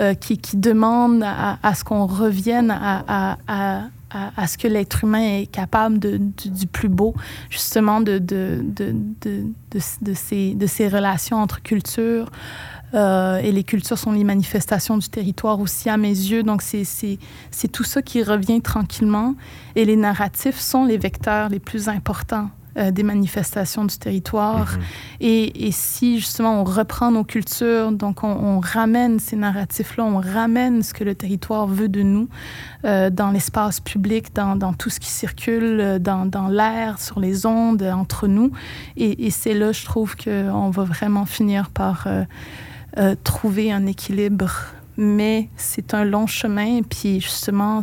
euh, 0.00 0.14
qui, 0.14 0.38
qui 0.38 0.56
demande 0.56 1.22
à, 1.22 1.58
à 1.62 1.74
ce 1.74 1.84
qu'on 1.84 2.06
revienne 2.06 2.70
à, 2.70 3.36
à, 3.46 3.82
à, 4.36 4.46
ce 4.46 4.58
que 4.58 4.68
l'être 4.68 5.04
humain 5.04 5.40
est 5.40 5.46
capable 5.46 5.98
de, 5.98 6.18
du, 6.18 6.66
plus 6.66 6.88
beau, 6.88 7.14
justement 7.50 8.00
de, 8.00 8.18
de, 8.18 8.62
de, 8.74 10.12
ces, 10.12 10.56
ces 10.66 10.88
relations 10.88 11.38
entre 11.38 11.62
cultures. 11.62 12.30
Euh, 12.94 13.38
et 13.38 13.52
les 13.52 13.64
cultures 13.64 13.96
sont 13.96 14.12
les 14.12 14.24
manifestations 14.24 14.98
du 14.98 15.08
territoire 15.08 15.60
aussi 15.60 15.88
à 15.88 15.96
mes 15.96 16.10
yeux. 16.10 16.42
Donc 16.42 16.62
c'est 16.62 17.68
tout 17.72 17.84
ça 17.84 18.02
qui 18.02 18.22
revient 18.22 18.60
tranquillement. 18.60 19.34
Et 19.76 19.84
les 19.84 19.96
narratifs 19.96 20.58
sont 20.58 20.84
les 20.84 20.98
vecteurs 20.98 21.48
les 21.48 21.60
plus 21.60 21.88
importants 21.88 22.50
euh, 22.76 22.90
des 22.90 23.02
manifestations 23.02 23.84
du 23.84 23.96
territoire. 23.98 24.76
Mhm. 24.76 24.82
et, 25.20 25.66
et, 25.66 25.72
si 25.72 26.18
justement 26.18 26.60
on 26.60 26.64
reprend 26.64 27.10
nos 27.10 27.24
cultures, 27.24 27.92
donc 27.92 28.24
on, 28.24 28.28
on 28.28 28.60
ramène 28.60 29.18
ces 29.18 29.36
narratifs-là, 29.36 30.04
on 30.04 30.20
ramène 30.20 30.82
ce 30.82 30.94
que 30.94 31.04
le 31.04 31.14
territoire 31.14 31.66
veut 31.66 31.88
de 31.88 32.02
nous 32.02 32.28
euh, 32.84 33.10
dans 33.10 33.30
l'espace 33.30 33.80
public, 33.80 34.34
dans, 34.34 34.56
dans, 34.56 34.72
tout 34.72 34.90
ce 34.90 35.00
qui 35.00 35.10
circule, 35.10 35.80
euh, 35.80 35.98
dans, 35.98 36.26
dans 36.26 36.48
l'air, 36.48 37.00
sur 37.00 37.20
les 37.20 37.46
ondes, 37.46 37.82
entre 37.82 38.26
nous. 38.26 38.52
Et, 38.96 39.26
et 39.26 39.30
c'est 39.30 39.54
là, 39.54 39.72
je 39.72 39.84
trouve, 39.84 40.16
qu'on 40.16 40.70
va 40.70 40.84
vraiment 40.84 41.24
finir 41.24 41.70
par 41.70 42.06
euh, 42.98 43.14
trouver 43.24 43.72
un 43.72 43.86
équilibre 43.86 44.52
mais 44.96 45.48
c'est 45.56 45.94
un 45.94 46.04
long 46.04 46.26
chemin. 46.26 46.78
Et 46.78 46.82
puis 46.82 47.20
justement, 47.20 47.80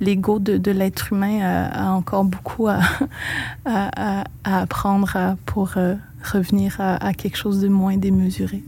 l'ego 0.00 0.38
de, 0.38 0.58
de 0.58 0.70
l'être 0.70 1.12
humain 1.12 1.40
a, 1.40 1.88
a, 1.88 1.90
encore 1.92 2.24
beaucoup 2.24 2.68
à, 2.68 2.80
à, 3.64 4.24
à 4.44 4.60
apprendre 4.60 5.36
pour 5.46 5.72
euh, 5.76 5.94
revenir 6.22 6.76
à, 6.78 7.12
quelque 7.14 7.36
chose 7.36 7.60
de 7.60 7.68
moins 7.68 7.96
démesuré. 7.96 8.62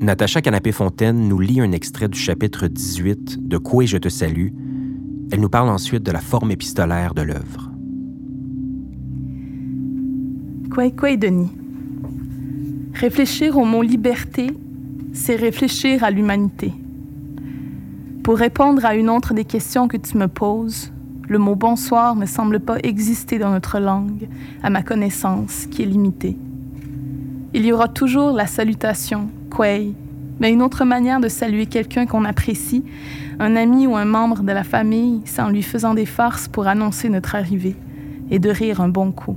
Natacha 0.00 0.40
Canapé-Fontaine 0.40 1.28
nous 1.28 1.40
lit 1.40 1.60
un 1.60 1.72
extrait 1.72 2.08
du 2.08 2.18
chapitre 2.18 2.68
18 2.68 3.48
de 3.48 3.58
Quoi 3.58 3.84
je 3.84 3.96
te 3.96 4.08
salue. 4.08 4.48
Elle 5.32 5.40
nous 5.40 5.48
parle 5.48 5.68
ensuite 5.68 6.04
de 6.04 6.12
la 6.12 6.20
forme 6.20 6.52
épistolaire 6.52 7.14
de 7.14 7.22
l'œuvre. 7.22 7.70
Quoi, 10.72 10.90
quoi, 10.92 11.16
Denis? 11.16 11.50
Réfléchir 13.00 13.56
au 13.56 13.64
mot 13.64 13.82
liberté, 13.82 14.48
c'est 15.12 15.36
réfléchir 15.36 16.02
à 16.02 16.10
l'humanité. 16.10 16.72
Pour 18.24 18.36
répondre 18.36 18.84
à 18.84 18.96
une 18.96 19.08
autre 19.08 19.34
des 19.34 19.44
questions 19.44 19.86
que 19.86 19.96
tu 19.96 20.18
me 20.18 20.26
poses, 20.26 20.90
le 21.28 21.38
mot 21.38 21.54
bonsoir 21.54 22.16
ne 22.16 22.26
semble 22.26 22.58
pas 22.58 22.78
exister 22.82 23.38
dans 23.38 23.52
notre 23.52 23.78
langue, 23.78 24.28
à 24.64 24.70
ma 24.70 24.82
connaissance, 24.82 25.66
qui 25.70 25.82
est 25.82 25.86
limitée. 25.86 26.36
Il 27.54 27.64
y 27.64 27.72
aura 27.72 27.86
toujours 27.86 28.32
la 28.32 28.48
salutation, 28.48 29.28
Quay. 29.56 29.94
Mais 30.40 30.52
une 30.52 30.62
autre 30.62 30.84
manière 30.84 31.20
de 31.20 31.28
saluer 31.28 31.66
quelqu'un 31.66 32.04
qu'on 32.04 32.24
apprécie, 32.24 32.82
un 33.38 33.54
ami 33.54 33.86
ou 33.86 33.94
un 33.94 34.06
membre 34.06 34.42
de 34.42 34.50
la 34.50 34.64
famille, 34.64 35.20
c'est 35.24 35.42
en 35.42 35.50
lui 35.50 35.62
faisant 35.62 35.94
des 35.94 36.06
farces 36.06 36.48
pour 36.48 36.66
annoncer 36.66 37.08
notre 37.10 37.36
arrivée 37.36 37.76
et 38.32 38.40
de 38.40 38.50
rire 38.50 38.80
un 38.80 38.88
bon 38.88 39.12
coup. 39.12 39.36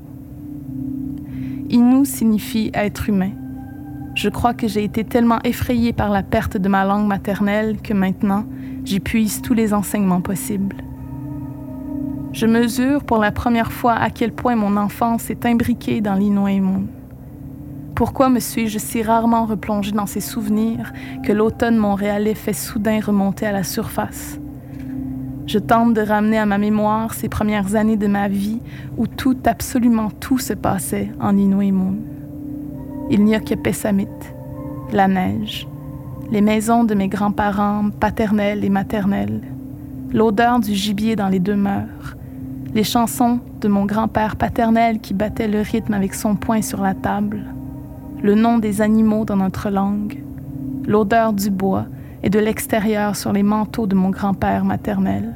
Inu 1.70 2.06
signifie 2.06 2.72
être 2.74 3.08
humain. 3.08 3.34
Je 4.14 4.30
crois 4.30 4.54
que 4.54 4.68
j'ai 4.68 4.84
été 4.84 5.04
tellement 5.04 5.40
effrayée 5.44 5.94
par 5.94 6.10
la 6.10 6.22
perte 6.22 6.58
de 6.58 6.68
ma 6.68 6.84
langue 6.84 7.08
maternelle 7.08 7.78
que 7.82 7.94
maintenant, 7.94 8.46
j'y 8.84 9.00
puise 9.00 9.42
tous 9.42 9.54
les 9.54 9.74
enseignements 9.74 10.22
possibles. 10.22 10.78
Je 12.34 12.46
mesure 12.46 13.04
pour 13.04 13.18
la 13.18 13.32
première 13.32 13.72
fois 13.72 13.94
à 13.94 14.10
quel 14.10 14.32
point 14.32 14.56
mon 14.56 14.78
enfance 14.78 15.30
est 15.30 15.46
imbriquée 15.46 16.02
dans 16.02 16.16
l'Inuaimun. 16.16 16.84
Pourquoi 17.96 18.30
me 18.30 18.40
suis-je 18.40 18.80
si 18.80 19.04
rarement 19.04 19.46
replongée 19.46 19.92
dans 19.92 20.06
ces 20.06 20.22
souvenirs 20.22 20.92
que 21.24 21.34
l'automne 21.34 21.78
montréalais 21.78 22.36
fait 22.36 22.54
soudain 22.54 23.00
remonter 23.00 23.46
à 23.46 23.52
la 23.52 23.64
surface? 23.64 24.40
Je 25.46 25.60
tente 25.60 25.94
de 25.94 26.02
ramener 26.02 26.38
à 26.38 26.46
ma 26.46 26.58
mémoire 26.58 27.14
ces 27.14 27.28
premières 27.28 27.76
années 27.76 27.98
de 27.98 28.08
ma 28.08 28.28
vie 28.28 28.62
où 28.98 29.08
tout, 29.08 29.38
absolument 29.46 30.10
tout 30.10 30.38
se 30.38 30.54
passait 30.54 31.12
en 31.20 31.38
Inuimun. 31.38 31.96
Il 33.14 33.26
n'y 33.26 33.36
a 33.36 33.42
que 33.42 33.56
Pessamit, 33.56 34.08
la 34.94 35.10
neige, 35.10 35.68
les 36.32 36.40
maisons 36.40 36.86
de 36.86 36.96
mes 36.96 37.10
grands-parents 37.10 37.90
paternels 38.00 38.64
et 38.64 38.70
maternels, 38.70 39.42
l'odeur 40.14 40.62
du 40.62 40.74
gibier 40.74 41.18
dans 41.18 41.28
les 41.28 41.42
demeures, 41.42 42.16
les 42.74 42.86
chansons 42.86 43.42
de 43.60 43.68
mon 43.68 43.84
grand-père 43.84 44.38
paternel 44.38 45.02
qui 45.02 45.14
battait 45.14 45.50
le 45.50 45.60
rythme 45.60 45.94
avec 45.94 46.14
son 46.14 46.36
poing 46.36 46.62
sur 46.62 46.82
la 46.82 46.94
table, 46.94 47.42
le 48.24 48.34
nom 48.34 48.60
des 48.60 48.82
animaux 48.82 49.26
dans 49.26 49.36
notre 49.36 49.70
langue, 49.70 50.24
l'odeur 50.88 51.34
du 51.34 51.50
bois 51.50 51.88
et 52.24 52.30
de 52.30 52.40
l'extérieur 52.40 53.18
sur 53.18 53.34
les 53.34 53.44
manteaux 53.44 53.88
de 53.88 53.96
mon 53.96 54.10
grand-père 54.10 54.64
maternel. 54.64 55.36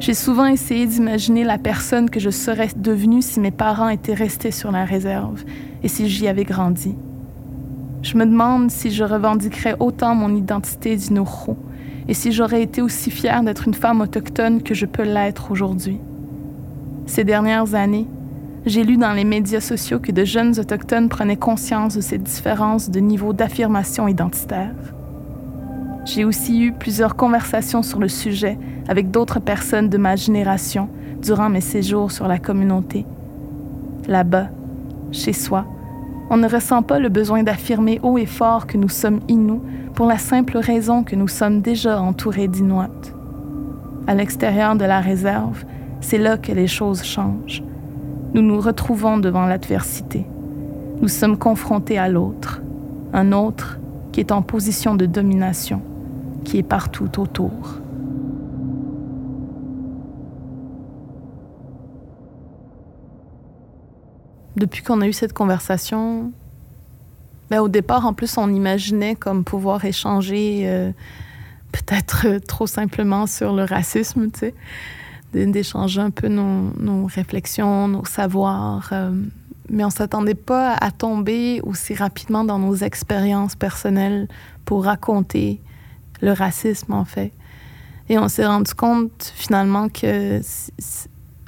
J'ai 0.00 0.14
souvent 0.14 0.46
essayé 0.46 0.86
d'imaginer 0.86 1.44
la 1.44 1.56
personne 1.56 2.10
que 2.10 2.20
je 2.20 2.30
serais 2.30 2.68
devenue 2.76 3.22
si 3.22 3.40
mes 3.40 3.50
parents 3.50 3.88
étaient 3.88 4.12
restés 4.12 4.50
sur 4.50 4.70
la 4.70 4.84
réserve 4.84 5.44
et 5.82 5.88
si 5.88 6.08
j'y 6.08 6.28
avais 6.28 6.44
grandi. 6.44 6.94
Je 8.02 8.16
me 8.16 8.24
demande 8.24 8.70
si 8.70 8.90
je 8.90 9.04
revendiquerais 9.04 9.76
autant 9.78 10.14
mon 10.14 10.34
identité 10.34 10.96
d'Inuro 10.96 11.56
et 12.08 12.14
si 12.14 12.32
j'aurais 12.32 12.62
été 12.62 12.82
aussi 12.82 13.10
fière 13.10 13.42
d'être 13.42 13.68
une 13.68 13.74
femme 13.74 14.00
autochtone 14.00 14.62
que 14.62 14.74
je 14.74 14.86
peux 14.86 15.02
l'être 15.02 15.50
aujourd'hui. 15.50 15.98
Ces 17.06 17.24
dernières 17.24 17.74
années, 17.74 18.06
j'ai 18.66 18.84
lu 18.84 18.96
dans 18.96 19.12
les 19.12 19.24
médias 19.24 19.60
sociaux 19.60 20.00
que 20.00 20.12
de 20.12 20.24
jeunes 20.24 20.58
autochtones 20.58 21.08
prenaient 21.08 21.36
conscience 21.36 21.94
de 21.96 22.00
ces 22.00 22.18
différences 22.18 22.90
de 22.90 23.00
niveau 23.00 23.32
d'affirmation 23.32 24.08
identitaire. 24.08 24.74
J'ai 26.04 26.24
aussi 26.24 26.60
eu 26.62 26.72
plusieurs 26.72 27.16
conversations 27.16 27.82
sur 27.82 27.98
le 27.98 28.08
sujet 28.08 28.58
avec 28.88 29.10
d'autres 29.10 29.40
personnes 29.40 29.88
de 29.88 29.98
ma 29.98 30.16
génération 30.16 30.88
durant 31.22 31.48
mes 31.48 31.60
séjours 31.60 32.10
sur 32.10 32.26
la 32.26 32.38
communauté. 32.38 33.04
Là-bas, 34.08 34.48
chez 35.12 35.32
soi, 35.32 35.64
on 36.30 36.36
ne 36.36 36.48
ressent 36.48 36.82
pas 36.82 37.00
le 37.00 37.08
besoin 37.08 37.42
d'affirmer 37.42 37.98
haut 38.02 38.16
et 38.16 38.26
fort 38.26 38.66
que 38.66 38.76
nous 38.76 38.88
sommes 38.88 39.20
Inuits 39.28 39.60
pour 39.94 40.06
la 40.06 40.18
simple 40.18 40.58
raison 40.58 41.02
que 41.02 41.16
nous 41.16 41.26
sommes 41.26 41.60
déjà 41.60 42.00
entourés 42.00 42.46
d'Inuits. 42.46 43.12
À 44.06 44.14
l'extérieur 44.14 44.76
de 44.76 44.84
la 44.84 45.00
réserve, 45.00 45.64
c'est 46.00 46.18
là 46.18 46.36
que 46.38 46.52
les 46.52 46.68
choses 46.68 47.02
changent. 47.02 47.62
Nous 48.32 48.42
nous 48.42 48.60
retrouvons 48.60 49.18
devant 49.18 49.46
l'adversité. 49.46 50.24
Nous 51.00 51.08
sommes 51.08 51.36
confrontés 51.36 51.98
à 51.98 52.08
l'autre, 52.08 52.62
un 53.12 53.32
autre 53.32 53.78
qui 54.12 54.20
est 54.20 54.30
en 54.30 54.42
position 54.42 54.94
de 54.94 55.06
domination, 55.06 55.82
qui 56.44 56.58
est 56.58 56.62
partout 56.62 57.20
autour. 57.20 57.79
Depuis 64.60 64.82
qu'on 64.82 65.00
a 65.00 65.08
eu 65.08 65.12
cette 65.12 65.32
conversation, 65.32 66.32
ben, 67.50 67.60
au 67.60 67.68
départ, 67.68 68.06
en 68.06 68.12
plus, 68.12 68.38
on 68.38 68.52
imaginait 68.52 69.16
comme 69.16 69.42
pouvoir 69.42 69.84
échanger 69.84 70.62
euh, 70.66 70.92
peut-être 71.72 72.38
trop 72.46 72.66
simplement 72.66 73.26
sur 73.26 73.52
le 73.52 73.64
racisme, 73.64 74.30
tu 74.30 74.38
sais, 74.38 74.54
d'échanger 75.32 76.00
un 76.00 76.10
peu 76.10 76.28
nos, 76.28 77.06
réflexions, 77.06 77.88
nos 77.88 78.04
savoirs. 78.04 78.90
Euh, 78.92 79.12
mais 79.68 79.84
on 79.84 79.90
s'attendait 79.90 80.34
pas 80.34 80.74
à 80.74 80.90
tomber 80.90 81.60
aussi 81.62 81.94
rapidement 81.94 82.44
dans 82.44 82.58
nos 82.58 82.74
expériences 82.74 83.54
personnelles 83.54 84.28
pour 84.64 84.84
raconter 84.84 85.60
le 86.20 86.32
racisme, 86.32 86.92
en 86.92 87.04
fait. 87.04 87.32
Et 88.08 88.18
on 88.18 88.28
s'est 88.28 88.46
rendu 88.46 88.74
compte 88.74 89.32
finalement 89.34 89.88
que 89.88 90.40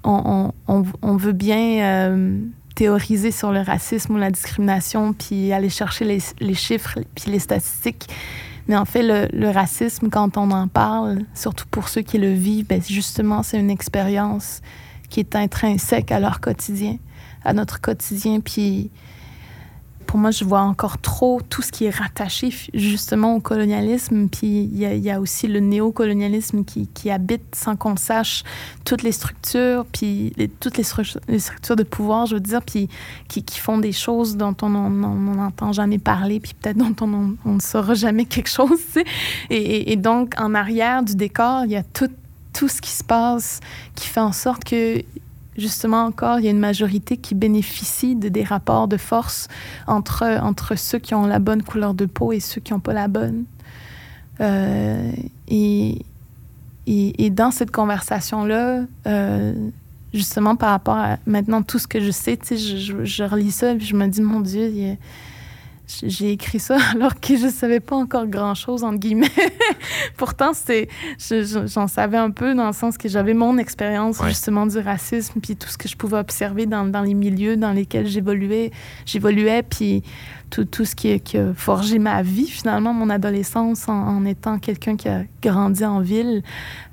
on, 0.05 1.17
veut 1.17 1.33
bien 1.33 1.83
euh, 1.83 2.39
théoriser 2.83 3.31
sur 3.31 3.53
le 3.53 3.61
racisme 3.61 4.15
ou 4.15 4.17
la 4.17 4.33
discrimination, 4.33 5.13
puis 5.13 5.53
aller 5.53 5.69
chercher 5.69 6.05
les, 6.05 6.55
chiffres, 6.55 6.99
puis 7.15 7.31
les 7.31 7.39
statistiques. 7.39 8.09
Mais 8.67 8.75
en 8.75 8.85
fait, 8.85 9.05
le, 9.05 9.51
racisme, 9.51 10.09
quand 10.09 10.37
on 10.37 10.51
en 10.51 10.67
parle, 10.67 11.21
surtout 11.33 11.67
pour 11.71 11.89
ceux 11.89 12.01
qui 12.01 12.19
le 12.19 12.33
vivent, 12.33 12.67
ben 12.67 12.83
justement, 12.83 13.45
c'est 13.45 13.61
une 13.61 13.71
expérience 13.71 14.63
qui 15.11 15.21
est 15.21 15.37
intrinsèque 15.37 16.11
à 16.11 16.19
leur 16.19 16.41
quotidien, 16.41 16.97
à 17.45 17.53
notre 17.53 17.81
quotidien. 17.81 18.41
Puis 18.41 18.91
pour 20.13 20.21
moi, 20.21 20.31
je 20.31 20.45
vois 20.45 20.61
encore 20.61 20.99
trop 20.99 21.41
tout 21.49 21.63
ce 21.63 21.73
qui 21.73 21.87
est 21.87 21.97
rattaché 21.97 22.51
justement 22.75 23.35
au 23.35 23.41
colonialisme. 23.41 24.29
Puis 24.29 24.69
il 24.71 24.77
y, 24.77 25.11
a 25.11 25.19
aussi 25.19 25.49
le 25.49 25.59
néocolonialisme 25.59 26.65
qui, 26.67 27.11
habite 27.11 27.55
sans 27.55 27.77
qu'on 27.77 27.97
sache 27.97 28.45
toutes 28.85 29.03
les 29.03 29.13
structures, 29.13 29.87
puis 29.87 30.35
toutes 30.61 30.77
les, 30.77 30.83
structures 30.83 31.77
de 31.77 31.83
pouvoir, 31.83 32.27
je 32.27 32.35
veux 32.35 32.43
dire, 32.43 32.61
puis 32.61 32.91
qui, 33.27 33.43
qui 33.43 33.59
font 33.59 33.79
des 33.79 33.93
choses 33.93 34.37
dont 34.37 34.55
on 34.61 34.69
n'entend 34.69 35.73
jamais 35.73 35.99
parler, 35.99 36.41
puis 36.41 36.53
peut-être 36.61 36.77
dont 36.77 36.95
on, 37.47 37.51
ne 37.51 37.61
saura 37.61 37.95
jamais 37.95 38.27
quelque 38.27 38.51
chose. 38.51 38.81
Et, 39.49 39.93
et, 39.93 39.97
donc, 39.97 40.35
en 40.39 40.55
arrière 40.55 41.03
du 41.03 41.15
décor, 41.15 41.65
il 41.65 41.71
y 41.71 41.77
a 41.77 41.85
tout, 41.85 42.11
tout 42.53 42.69
ce 42.69 42.83
qui 42.83 42.91
se 42.91 43.03
passe 43.03 43.61
qui 43.95 44.09
fait 44.09 44.21
en 44.21 44.33
sorte 44.33 44.63
que 44.65 45.03
justement 45.57 46.05
encore, 46.05 46.39
il 46.39 46.45
y 46.45 46.49
a 46.49 46.51
une 46.51 46.59
majorité 46.59 47.17
qui 47.17 47.35
bénéficie 47.35 48.17
de 48.17 48.29
des 48.29 48.45
rapports 48.45 48.89
de 48.89 48.97
force 48.97 49.49
entre, 49.87 50.25
entre 50.43 50.77
ceux 50.77 50.99
qui 50.99 51.15
ont 51.15 51.27
la 51.27 51.39
bonne 51.39 51.63
couleur 51.63 51.95
de 51.95 52.07
peau 52.07 52.33
et 52.33 52.41
ceux 52.41 52.61
qui 52.61 52.73
n'ont 52.73 52.81
pas 52.81 52.95
la 52.95 53.09
bonne. 53.09 53.45
Euh, 54.41 55.13
et, 55.49 56.05
et, 56.87 57.31
dans 57.31 57.51
cette 57.51 57.71
conversation-là, 57.71 58.81
euh, 59.07 59.55
justement 60.15 60.57
par 60.57 60.71
rapport 60.71 60.97
à 60.97 61.19
maintenant 61.27 61.63
tout 61.63 61.79
ce 61.79 61.87
que 61.87 62.01
je 62.01 62.11
sais, 62.11 62.39
je, 62.51 62.57
je, 62.57 63.05
je, 63.05 63.25
relis 63.25 63.53
ça 63.53 63.73
et 63.73 63.81
je 63.81 63.95
me 63.95 64.07
dis, 64.07 64.23
mon 64.23 64.41
Dieu, 64.41 64.69
il 64.69 64.79
y 64.79 64.91
a, 64.91 64.95
j'ai 66.03 66.33
écrit 66.33 66.59
ça 66.59 66.77
alors 66.95 67.19
que 67.21 67.37
je 67.37 67.49
savais 67.49 67.81
pas 67.81 67.97
encore 67.97 68.27
grand-chose, 68.27 68.85
entre 68.85 68.99
guillemets. 68.99 69.31
Pourtant, 70.17 70.53
c'est, 70.55 70.89
j'en 71.67 71.89
savais 71.89 72.17
un 72.17 72.31
peu 72.31 72.55
dans 72.55 72.67
le 72.67 72.73
sens 72.73 72.99
que 72.99 73.09
j'avais 73.09 73.35
mon 73.35 73.59
expérience 73.59 74.21
justement 74.27 74.67
du 74.67 74.79
racisme, 74.79 75.41
puis 75.41 75.57
tout 75.57 75.69
ce 75.69 75.79
que 75.79 75.89
je 75.89 75.97
pouvais 75.97 76.19
observer 76.19 76.67
dans, 76.67 76.85
dans 76.85 77.03
les 77.03 77.15
milieux 77.15 77.57
dans 77.57 77.73
lesquels 77.73 78.07
j'évoluais, 78.07 78.71
j'évoluais, 79.07 79.63
puis 79.63 80.03
tout, 80.51 80.65
tout 80.65 80.85
ce 80.85 80.95
qui, 80.95 81.19
qui, 81.21 81.39
a 81.39 81.55
forgé 81.55 81.99
ma 81.99 82.23
vie, 82.23 82.47
finalement, 82.47 82.93
mon 82.93 83.11
adolescence, 83.11 83.89
en, 83.89 84.25
étant 84.25 84.59
quelqu'un 84.59 84.97
qui 84.97 85.09
a 85.09 85.23
grandi 85.43 85.85
en 85.85 86.01
ville, 86.01 86.43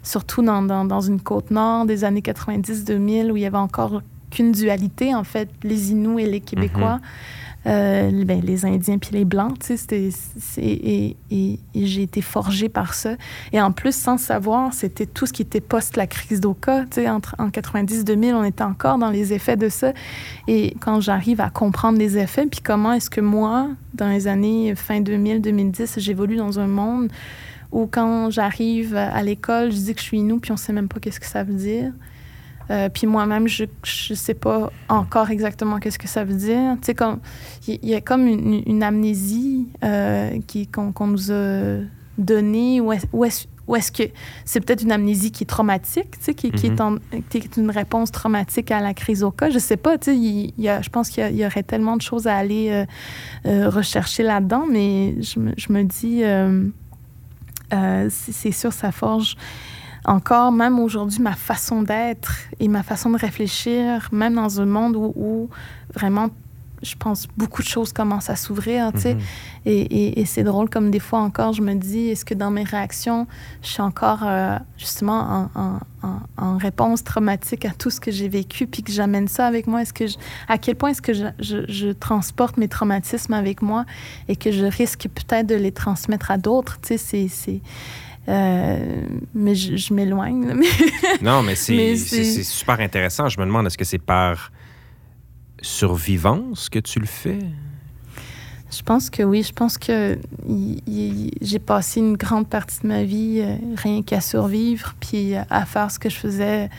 surtout 0.01 0.41
dans, 0.41 0.61
dans, 0.61 0.85
dans 0.85 1.01
une 1.01 1.19
côte 1.19 1.51
nord 1.51 1.85
des 1.85 2.03
années 2.03 2.21
90-2000, 2.21 3.31
où 3.31 3.37
il 3.37 3.43
y 3.43 3.45
avait 3.45 3.57
encore 3.57 4.01
qu'une 4.31 4.51
dualité, 4.51 5.13
en 5.13 5.23
fait, 5.23 5.49
les 5.63 5.91
Inuits 5.91 6.23
et 6.23 6.29
les 6.29 6.39
Québécois. 6.39 6.97
Mm-hmm. 6.97 7.48
Euh, 7.65 8.23
ben, 8.23 8.41
les 8.41 8.65
Indiens 8.65 8.97
puis 8.97 9.09
les 9.11 9.25
Blancs, 9.25 9.57
sais, 9.61 9.75
et, 10.57 11.17
et, 11.29 11.59
j'ai 11.75 12.03
été 12.03 12.21
forgée 12.21 12.69
par 12.69 12.93
ça. 12.93 13.15
Et 13.51 13.59
en 13.59 13.73
plus, 13.73 13.93
sans 13.93 14.17
savoir, 14.17 14.73
c'était 14.73 15.05
tout 15.05 15.25
ce 15.25 15.33
qui 15.33 15.41
était 15.41 15.59
post 15.59 15.97
la 15.97 16.07
crise 16.07 16.39
d'Oka, 16.39 16.85
entre, 17.07 17.35
en 17.37 17.49
90-2000, 17.49 18.33
on 18.33 18.43
était 18.45 18.63
encore 18.63 18.97
dans 18.97 19.09
les 19.09 19.33
effets 19.33 19.57
de 19.57 19.67
ça. 19.67 19.91
Et 20.47 20.73
quand 20.79 21.01
j'arrive 21.01 21.41
à 21.41 21.49
comprendre 21.49 21.99
les 21.99 22.17
effets, 22.17 22.45
puis 22.45 22.61
comment 22.61 22.93
est-ce 22.93 23.09
que 23.09 23.21
moi, 23.21 23.67
dans 23.93 24.07
les 24.07 24.27
années 24.27 24.73
fin 24.75 25.01
2000-2010, 25.01 25.99
j'évolue 25.99 26.37
dans 26.37 26.59
un 26.59 26.67
monde 26.67 27.09
où 27.71 27.87
quand 27.87 28.31
j'arrive 28.31 28.95
à 28.95 29.21
l'école, 29.21 29.71
je 29.71 29.77
dis 29.77 29.93
que 29.93 29.99
je 29.99 30.05
suis 30.05 30.21
nous, 30.21 30.39
puis 30.39 30.51
on 30.53 30.57
sait 30.57 30.73
même 30.73 30.87
pas 30.87 30.99
qu'est-ce 30.99 31.19
que 31.19 31.25
ça 31.25 31.43
veut 31.43 31.53
dire. 31.53 31.91
Euh, 32.71 32.87
puis 32.89 33.07
moi-même, 33.07 33.47
je 33.47 33.63
ne 33.63 34.15
sais 34.15 34.35
pas 34.35 34.71
encore 34.89 35.31
exactement 35.31 35.79
qu'est-ce 35.79 35.97
que 35.99 36.07
ça 36.07 36.23
veut 36.23 36.35
dire. 36.35 36.77
Tu 36.83 36.93
sais, 36.93 37.77
il 37.81 37.89
y, 37.89 37.95
a 37.95 38.01
comme 38.01 38.27
une, 38.27 38.83
amnésie 38.83 39.67
euh, 39.83 40.37
qu'on 40.71 41.07
nous 41.07 41.31
a 41.31 41.79
donnée, 42.19 42.79
où 42.81 42.93
est-ce 42.93 43.91
que 43.91 44.03
c'est 44.45 44.59
peut-être 44.61 44.83
une 44.83 44.91
amnésie 44.91 45.31
qui 45.31 45.45
est 45.45 45.47
traumatique, 45.47 46.11
tu 46.11 46.25
sais, 46.25 46.33
qui, 46.35 46.51
qui, 46.51 46.67
est 46.67 46.79
Mhm. 46.79 46.99
en- 47.13 47.19
qui 47.29 47.37
est 47.37 47.57
une 47.57 47.71
réponse 47.71 48.11
traumatique 48.11 48.69
à 48.71 48.81
la 48.81 48.93
crise 48.93 49.23
au 49.23 49.31
cas? 49.31 49.49
Je 49.49 49.57
sais 49.57 49.77
pas, 49.77 49.97
tu 49.97 50.11
sais, 50.11 50.17
il 50.17 50.53
y 50.59 50.69
a- 50.69 50.81
je 50.83 50.89
pense 50.89 51.09
qu'il 51.09 51.27
y, 51.31 51.37
y 51.37 51.45
aurait 51.45 51.63
tellement 51.63 51.97
de 51.97 52.01
choses 52.03 52.27
à 52.27 52.35
aller 52.35 52.85
euh, 53.45 53.69
rechercher 53.69 54.21
là-dedans, 54.23 54.65
mais 54.71 55.15
je 55.21 55.39
me, 55.39 55.53
je 55.57 55.73
me 55.73 55.83
dis, 55.83 56.21
c'est 58.09 58.51
sûr, 58.51 58.73
ça 58.73 58.91
forge 58.91 59.35
encore, 60.09 60.51
même 60.51 60.79
aujourd'hui, 60.79 61.21
ma 61.21 61.33
façon 61.35 61.83
d'être 61.83 62.33
et 62.59 62.67
ma 62.67 62.83
façon 62.83 63.09
de 63.11 63.17
réfléchir, 63.17 64.09
même 64.11 64.35
dans 64.35 64.59
un 64.59 64.65
monde 64.65 64.95
où, 64.95 65.13
où 65.15 65.49
vraiment, 65.93 66.29
je 66.81 66.95
pense, 66.95 67.27
beaucoup 67.37 67.61
de 67.61 67.67
choses 67.67 67.91
commencent 67.91 68.29
à 68.29 68.35
s'ouvrir. 68.37 68.91
Mhm. 69.13 69.19
Et, 69.65 69.79
et- 69.81 70.19
et 70.21 70.25
c'est 70.25 70.43
drôle, 70.43 70.69
comme 70.69 70.89
des 70.91 70.99
fois 70.99 71.19
encore, 71.19 71.51
je 71.53 71.61
me 71.61 71.73
dis, 71.75 72.07
est-ce 72.07 72.23
que 72.25 72.33
dans 72.33 72.51
mes 72.51 72.63
réactions, 72.63 73.27
je 73.61 73.67
suis 73.67 73.81
encore 73.81 74.21
euh, 74.23 74.57
justement 74.77 75.49
en, 75.55 75.61
en- 75.61 75.79
en- 76.07 76.19
en 76.47 76.57
réponse 76.57 77.03
traumatique 77.03 77.65
à 77.65 77.71
tout 77.71 77.89
ce 77.89 77.99
que 77.99 78.11
j'ai 78.11 78.29
vécu, 78.29 78.65
puis 78.65 78.81
que 78.81 78.91
j'amène 78.93 79.27
ça 79.27 79.45
avec 79.45 79.67
moi? 79.67 79.81
Est-ce 79.81 79.93
que 79.93 80.07
je- 80.07 80.17
à 80.47 80.57
quel 80.57 80.75
point 80.75 80.91
est-ce 80.91 81.01
que 81.01 81.13
je, 81.13 81.25
je- 81.39 81.65
je 81.67 81.89
transporte 81.89 82.55
mes 82.57 82.69
traumatismes 82.69 83.33
avec 83.33 83.61
moi 83.61 83.83
et 84.29 84.35
que 84.37 84.49
je 84.51 84.65
risque 84.65 85.07
peut-être 85.13 85.47
de 85.47 85.55
les 85.55 85.73
transmettre 85.73 86.31
à 86.31 86.37
d'autres? 86.37 86.79
Tu 86.81 86.97
sais, 86.97 87.27
c'est... 87.27 87.61
euh, 88.29 89.01
mais 89.33 89.55
je, 89.55 89.75
je 89.75 89.93
m'éloigne. 89.93 90.53
mais- 90.55 90.65
Non, 91.21 91.41
mais 91.43 91.55
c'est 91.55 91.95
super 92.43 92.79
intéressant. 92.79 93.27
Je 93.27 93.39
me 93.39 93.45
demande, 93.45 93.65
est-ce 93.67 93.77
que 93.77 93.85
c'est 93.85 93.97
par 93.97 94.51
survivance 95.61 96.69
que 96.69 96.79
tu 96.79 96.99
le 96.99 97.05
fais? 97.05 97.39
Je 98.71 98.81
pense 98.83 99.09
que 99.09 99.23
oui. 99.23 99.43
Je 99.43 99.51
pense 99.51 99.77
que 99.77 100.17
j'ai 101.41 101.59
passé 101.59 101.99
une 101.99 102.15
grande 102.15 102.47
partie 102.47 102.81
de 102.83 102.87
ma 102.87 103.03
vie 103.03 103.39
euh, 103.43 103.55
rien 103.75 104.03
qu'à 104.03 104.21
survivre, 104.21 104.93
puis 104.99 105.33
à 105.35 105.65
faire 105.65 105.89
ce 105.89 105.97
que 105.97 106.09
je 106.09 106.15
faisais 106.15 106.69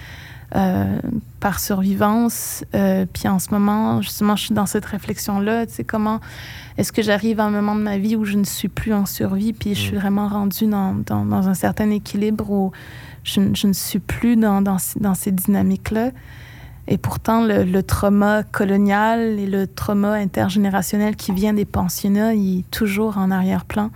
par 1.40 1.60
survivance. 1.60 2.64
Euh, 2.74 3.06
puis 3.12 3.28
en 3.28 3.38
ce 3.38 3.50
moment, 3.50 4.02
justement, 4.02 4.36
je 4.36 4.44
suis 4.46 4.54
dans 4.54 4.66
cette 4.66 4.84
réflexion-là. 4.84 5.66
Tu 5.66 5.74
sais, 5.74 5.84
comment 5.84 6.20
est-ce 6.78 6.92
que 6.92 7.02
j'arrive 7.02 7.40
à 7.40 7.44
un 7.44 7.50
moment 7.50 7.74
de 7.74 7.80
ma 7.82 7.98
vie 7.98 8.16
où 8.16 8.24
je 8.24 8.36
ne 8.36 8.44
suis 8.44 8.68
plus 8.68 8.92
en 8.92 9.06
survie, 9.06 9.52
puis 9.52 9.74
je 9.74 9.80
suis 9.80 9.96
Mm. 9.96 10.00
vraiment 10.00 10.28
rendue 10.28 10.66
dans, 10.66 10.94
dans, 11.06 11.24
dans 11.24 11.48
un 11.48 11.54
certain 11.54 11.90
équilibre 11.90 12.50
où 12.50 12.72
je, 13.24 13.40
ne- 13.40 13.54
je 13.54 13.66
ne 13.66 13.72
suis 13.72 13.98
plus 14.00 14.36
dans, 14.36 14.62
dans, 14.62 14.78
ces- 14.78 14.98
dans 15.00 15.14
ces 15.14 15.30
dynamiques-là. 15.32 16.10
Et 16.88 16.98
pourtant, 16.98 17.44
le, 17.44 17.62
le 17.64 17.82
trauma 17.84 18.42
colonial 18.42 19.38
et 19.38 19.46
le 19.46 19.66
trauma 19.68 20.14
intergénérationnel 20.14 21.14
qui 21.14 21.30
vient 21.32 21.52
des 21.52 21.64
pensionnats, 21.66 22.34
il 22.34 22.60
est 22.60 22.70
toujours 22.70 23.18
en 23.18 23.30
arrière-plan. 23.30 23.90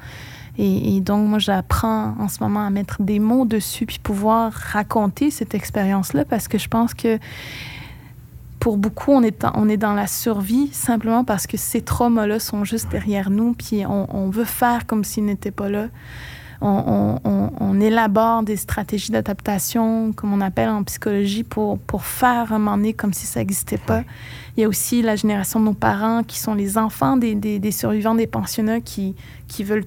Et, 0.57 0.97
et 0.97 1.01
donc, 1.01 1.29
moi, 1.29 1.39
j'apprends 1.39 2.15
en 2.19 2.29
ce 2.29 2.43
moment 2.43 2.65
à 2.67 2.71
mettre 2.71 3.03
des 3.03 3.19
mots 3.19 3.45
dessus 3.45 3.87
puis 3.87 3.99
pouvoir 3.99 4.53
raconter 4.53 5.31
cette 5.31 5.55
expérience-là 5.55 6.25
parce 6.25 6.47
que 6.49 6.59
je 6.59 6.69
pense 6.69 6.95
que 6.95 7.19
pour 8.61 8.79
beaucoup, 8.79 9.11
on 9.13 9.23
est, 9.23 9.45
on 9.55 9.69
est 9.69 9.77
dans 9.77 9.93
la 9.93 10.07
survie 10.07 10.69
simplement 10.73 11.25
parce 11.25 11.47
que 11.47 11.57
ces 11.57 11.83
traumas-là 11.83 12.39
sont 12.39 12.65
juste 12.65 12.89
derrière 12.91 13.29
nous 13.31 13.53
puis 13.53 13.85
on, 13.85 14.07
on 14.17 14.31
veut 14.31 14.45
faire 14.45 14.87
comme 14.87 15.05
s'ils 15.05 15.25
n'étaient 15.27 15.51
pas 15.51 15.69
là. 15.69 15.89
On, 16.63 17.19
on- 17.25 17.31
on- 17.31 17.51
on 17.61 17.81
élabore 17.81 18.43
des 18.43 18.57
stratégies 18.57 19.11
d'adaptation, 19.13 20.13
comme 20.13 20.33
on 20.33 20.41
appelle 20.41 20.71
en 20.71 20.83
psychologie, 20.85 21.43
pour, 21.43 21.79
pour 21.79 22.05
faire 22.05 22.53
un 22.55 22.59
moment 22.59 22.77
donné 22.79 22.95
comme 22.95 23.13
si 23.13 23.27
ça 23.27 23.41
n'existait 23.41 23.77
pas. 23.77 24.03
Il 24.57 24.63
y 24.63 24.65
a 24.65 24.69
aussi 24.69 25.03
la 25.03 25.17
génération 25.17 25.61
de 25.61 25.67
nos 25.67 25.75
parents 25.75 26.23
qui 26.23 26.39
sont 26.39 26.55
les 26.55 26.79
enfants 26.79 27.19
des, 27.19 27.35
des- 27.35 27.59
des 27.59 27.73
survivants 27.73 28.15
des 28.15 28.29
pensionnats 28.29 28.81
qui, 28.81 29.15
qui 29.47 29.63
veulent 29.65 29.85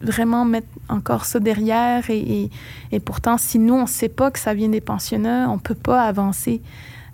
vraiment 0.00 0.44
mettre 0.44 0.68
encore 0.88 1.24
ça 1.24 1.40
derrière. 1.40 2.08
Et, 2.10 2.18
et- 2.44 2.50
et 2.92 3.00
pourtant, 3.00 3.36
si 3.38 3.58
nous, 3.58 3.74
on 3.74 3.82
ne 3.82 3.86
sait 3.88 4.08
pas 4.08 4.30
que 4.30 4.38
ça 4.38 4.54
vient 4.54 4.68
des 4.68 4.80
pensionnats, 4.80 5.48
on 5.50 5.54
ne 5.54 5.60
peut 5.60 5.74
pas 5.74 6.02
avancer. 6.02 6.62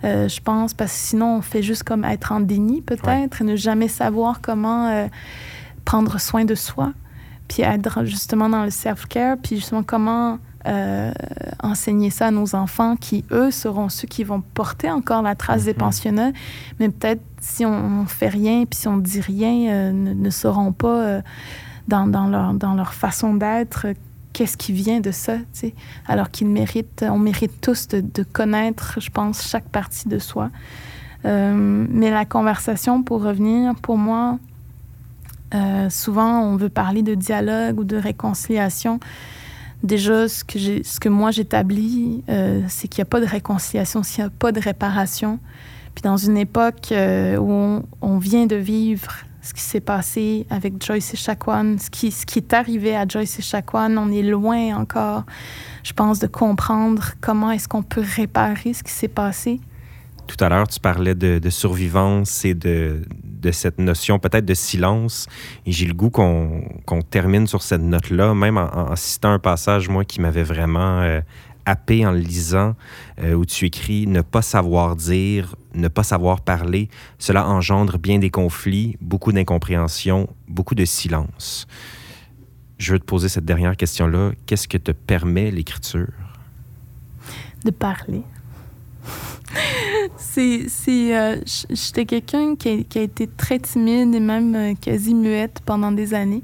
euh, 0.03 0.27
je 0.27 0.39
pense, 0.41 0.75
parce 0.75 0.91
que 0.91 0.97
sinon, 0.99 1.37
on 1.37 1.41
fait 1.41 1.63
juste 1.63 1.81
comme 1.83 2.03
être 2.05 2.31
en 2.31 2.39
déni, 2.39 2.81
peut-être, 2.83 3.41
et 3.41 3.43
ne 3.43 3.55
jamais 3.55 3.87
savoir 3.87 4.41
comment 4.41 4.87
euh, 4.89 5.07
prendre 5.85 6.19
soin 6.19 6.45
de 6.45 6.53
soi 6.55 6.93
puis 7.47 7.63
être 7.63 8.03
justement 8.03 8.47
dans 8.49 8.63
le 8.63 8.69
self-care, 8.69 9.37
puis 9.41 9.55
justement 9.55 9.81
comment 9.81 10.37
euh, 10.67 11.11
enseigner 11.63 12.09
ça 12.11 12.27
à 12.27 12.31
nos 12.31 12.55
enfants 12.55 12.95
qui, 12.97 13.23
eux, 13.31 13.49
seront 13.51 13.87
ceux 13.89 14.07
qui 14.07 14.23
vont 14.25 14.41
porter 14.41 14.91
encore 14.91 15.21
la 15.21 15.33
trace 15.33 15.63
des 15.63 15.71
Mhm. 15.71 15.77
pensionnats, 15.79 16.31
mais 16.79 16.89
peut-être 16.89 17.21
si 17.39 17.65
on, 17.65 18.01
on 18.01 18.05
fait 18.05 18.27
rien, 18.27 18.65
puis 18.65 18.77
si 18.81 18.87
on 18.89 18.97
dit 18.97 19.21
rien, 19.21 19.71
euh, 19.71 19.91
ne, 19.93 20.13
ne 20.13 20.29
sauront 20.29 20.73
pas 20.73 21.01
euh, 21.01 21.21
dans, 21.87 22.05
leur, 22.05 22.53
dans 22.53 22.73
leur 22.73 22.93
façon 22.93 23.33
d'être 23.35 23.87
qu'est-ce 24.37 24.55
qui 24.55 24.71
vient 24.71 24.99
de 24.99 25.09
ça, 25.09 25.37
tu 25.59 25.73
alors 26.07 26.29
qu'ils 26.29 26.47
méritent, 26.47 27.03
on 27.09 27.17
mérite 27.17 27.59
tous 27.59 27.87
de, 27.87 28.23
connaître, 28.23 28.99
je 29.01 29.09
pense, 29.09 29.47
chaque 29.47 29.67
partie 29.69 30.07
de 30.07 30.19
soi. 30.19 30.51
Euh, 31.25 31.87
mais 31.89 32.11
la 32.11 32.23
conversation, 32.23 33.01
pour 33.01 33.23
revenir, 33.23 33.73
pour 33.73 33.97
moi, 33.97 34.37
euh, 35.55 35.89
souvent, 35.89 36.41
on 36.43 36.55
veut 36.55 36.69
parler 36.69 37.01
de 37.01 37.15
dialogue 37.15 37.79
ou 37.79 37.83
de 37.83 37.97
réconciliation. 37.97 38.99
Déjà, 39.81 40.27
ce 40.27 40.43
que, 40.43 40.83
ce 40.83 40.99
que 40.99 41.09
moi 41.09 41.31
j'établis, 41.31 42.23
euh, 42.29 42.61
c'est 42.67 42.87
qu'il 42.87 43.01
n'y 43.01 43.07
a 43.07 43.09
pas 43.09 43.21
de 43.21 43.25
réconciliation 43.25 44.03
s'il 44.03 44.23
n'y 44.23 44.27
a 44.27 44.29
pas 44.29 44.51
de 44.51 44.59
réparation. 44.59 45.39
Puis 45.95 46.03
dans 46.03 46.17
une 46.17 46.37
époque 46.37 46.93
où 46.93 47.81
on 48.01 48.17
vient 48.19 48.45
de 48.45 48.55
vivre 48.55 49.15
ce 49.47 49.53
qui 49.53 49.61
s'est 49.61 49.79
passé 49.79 50.45
avec 50.49 50.83
Joyce 50.83 51.13
et 51.13 51.17
Chacuan, 51.17 51.79
ce 51.79 51.89
qui, 51.89 52.11
ce 52.11 52.25
qui 52.25 52.39
est 52.39 52.53
arrivé 52.53 52.95
à 52.97 53.07
Joyce 53.07 53.39
et 53.39 53.41
Chacuan, 53.41 53.97
on 53.97 54.11
est 54.11 54.21
loin 54.21 54.75
encore, 54.75 55.23
je 55.83 55.93
pense, 55.93 56.19
de 56.19 56.27
comprendre 56.27 57.11
comment 57.21 57.51
est-ce 57.51 57.69
qu'on 57.69 57.83
peut 57.83 58.03
réparer 58.15 58.73
ce 58.73 58.83
qui 58.83 58.91
s'est 58.91 59.07
passé. 59.07 59.61
Tout 60.27 60.43
à 60.43 60.49
l'heure, 60.49 60.67
tu 60.67 60.81
parlais 60.81 61.15
de, 61.15 61.39
de 61.39 61.49
survivance 61.49 62.43
et 62.43 62.53
de, 62.53 63.03
de 63.23 63.51
cette 63.51 63.79
notion 63.79 64.19
peut-être 64.19 64.43
de 64.43 64.53
silence. 64.53 65.27
Et 65.65 65.71
j'ai 65.71 65.85
le 65.85 65.93
goût 65.93 66.09
qu'on 66.09 66.63
qu'on 66.85 67.01
termine 67.01 67.47
sur 67.47 67.61
cette 67.63 67.81
note-là, 67.81 68.33
même 68.33 68.57
en, 68.57 68.91
en 68.91 68.95
citant 68.97 69.31
un 69.31 69.39
passage, 69.39 69.87
moi, 69.87 70.03
qui 70.03 70.19
m'avait 70.19 70.43
vraiment 70.43 70.99
euh, 70.99 71.21
happé 71.67 72.05
en 72.05 72.11
le 72.11 72.19
lisant, 72.19 72.75
euh, 73.19 73.33
où 73.33 73.45
tu 73.45 73.65
écris 73.65 74.07
«Ne 74.07 74.21
pas 74.21 74.41
savoir 74.41 74.95
dire, 74.95 75.55
ne 75.75 75.87
pas 75.87 76.03
savoir 76.03 76.41
parler, 76.41 76.89
cela 77.19 77.47
engendre 77.47 77.99
bien 77.99 78.17
des 78.17 78.31
conflits, 78.31 78.97
beaucoup 79.01 79.31
d'incompréhension, 79.31 80.27
beaucoup 80.47 80.75
de 80.75 80.85
silence.» 80.85 81.67
Je 82.79 82.93
veux 82.93 82.99
te 82.99 83.05
poser 83.05 83.27
cette 83.27 83.45
dernière 83.45 83.75
question-là. 83.75 84.33
Qu'est-ce 84.45 84.67
que 84.67 84.77
te 84.77 84.91
permet 84.91 85.49
l'écriture? 85.49 86.09
de 87.65 87.71
parler. 87.71 88.23
c'est, 90.17 90.67
euh, 90.89 91.37
j'étais 91.69 92.05
quelqu'un 92.05 92.55
qui 92.55 92.87
a 92.95 93.01
été 93.01 93.27
très 93.27 93.59
timide 93.59 94.13
et 94.13 94.19
même 94.19 94.55
euh, 94.55 94.73
quasi 94.79 95.13
muette 95.13 95.61
pendant 95.65 95.91
des 95.91 96.13
années. 96.13 96.43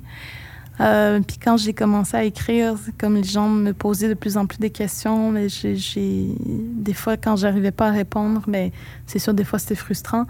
Euh, 0.80 1.20
puis 1.20 1.38
quand 1.38 1.58
j'ai 1.58 1.74
commencé 1.74 2.18
à 2.18 2.24
écrire, 2.24 2.76
comme 2.98 3.16
les 3.16 3.24
gens 3.24 3.48
me 3.48 3.74
posaient 3.74 4.10
de 4.10 4.14
plus 4.16 4.38
en 4.38 4.48
plus 4.48 4.58
des 4.58 4.72
questions, 4.72 5.30
mais 5.32 5.48
j'ai, 5.50 6.28
des 6.46 6.94
fois 6.94 7.16
quand 7.16 7.36
j'arrivais 7.36 7.72
pas 7.72 7.90
à 7.90 7.92
répondre, 7.92 8.42
mais 8.48 8.72
c'est 9.06 9.20
sûr 9.20 9.34
des 9.34 9.44
fois 9.44 9.60
c'était 9.60 9.76
frustrant. 9.76 10.26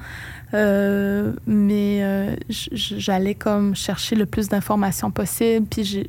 Euh, 0.54 1.34
mais 1.48 2.02
euh, 2.04 2.36
j'allais 2.48 3.34
comme 3.34 3.76
chercher 3.76 4.16
le 4.16 4.28
plus 4.28 4.50
d'informations 4.50 5.10
possible. 5.10 5.66
Puis 5.68 6.06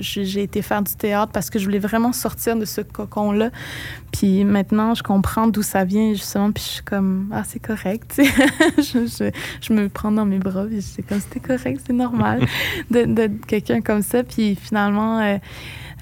j'ai- 0.00 0.42
été 0.44 0.62
faire 0.62 0.82
du 0.82 0.94
théâtre 0.94 1.32
parce 1.32 1.50
que 1.50 1.58
je 1.58 1.64
voulais 1.64 1.78
vraiment 1.78 2.12
sortir 2.12 2.56
de 2.56 2.64
ce 2.64 2.80
cocon-là. 2.80 3.50
Puis 4.12 4.44
maintenant, 4.44 4.94
je 4.94 5.02
comprends 5.02 5.48
d'où 5.48 5.62
ça 5.62 5.84
vient, 5.84 6.12
justement. 6.12 6.50
Puis 6.50 6.64
je 6.64 6.68
suis 6.70 6.82
comme, 6.82 7.28
ah, 7.32 7.42
c'est 7.46 7.58
correct. 7.60 8.14
je, 8.78 9.72
me 9.72 9.88
prends 9.88 10.12
dans 10.12 10.24
mes 10.24 10.38
bras. 10.38 10.64
Puis 10.66 11.04
comme, 11.06 11.20
c'était 11.20 11.40
correct, 11.40 11.82
c'est 11.86 11.92
normal 11.92 12.46
de- 12.90 13.04
d'être 13.04 13.46
quelqu'un 13.64 13.80
comme 13.82 14.02
ça. 14.02 14.22
Puis 14.22 14.54
finalement, 14.54 15.20
euh, 15.20 15.38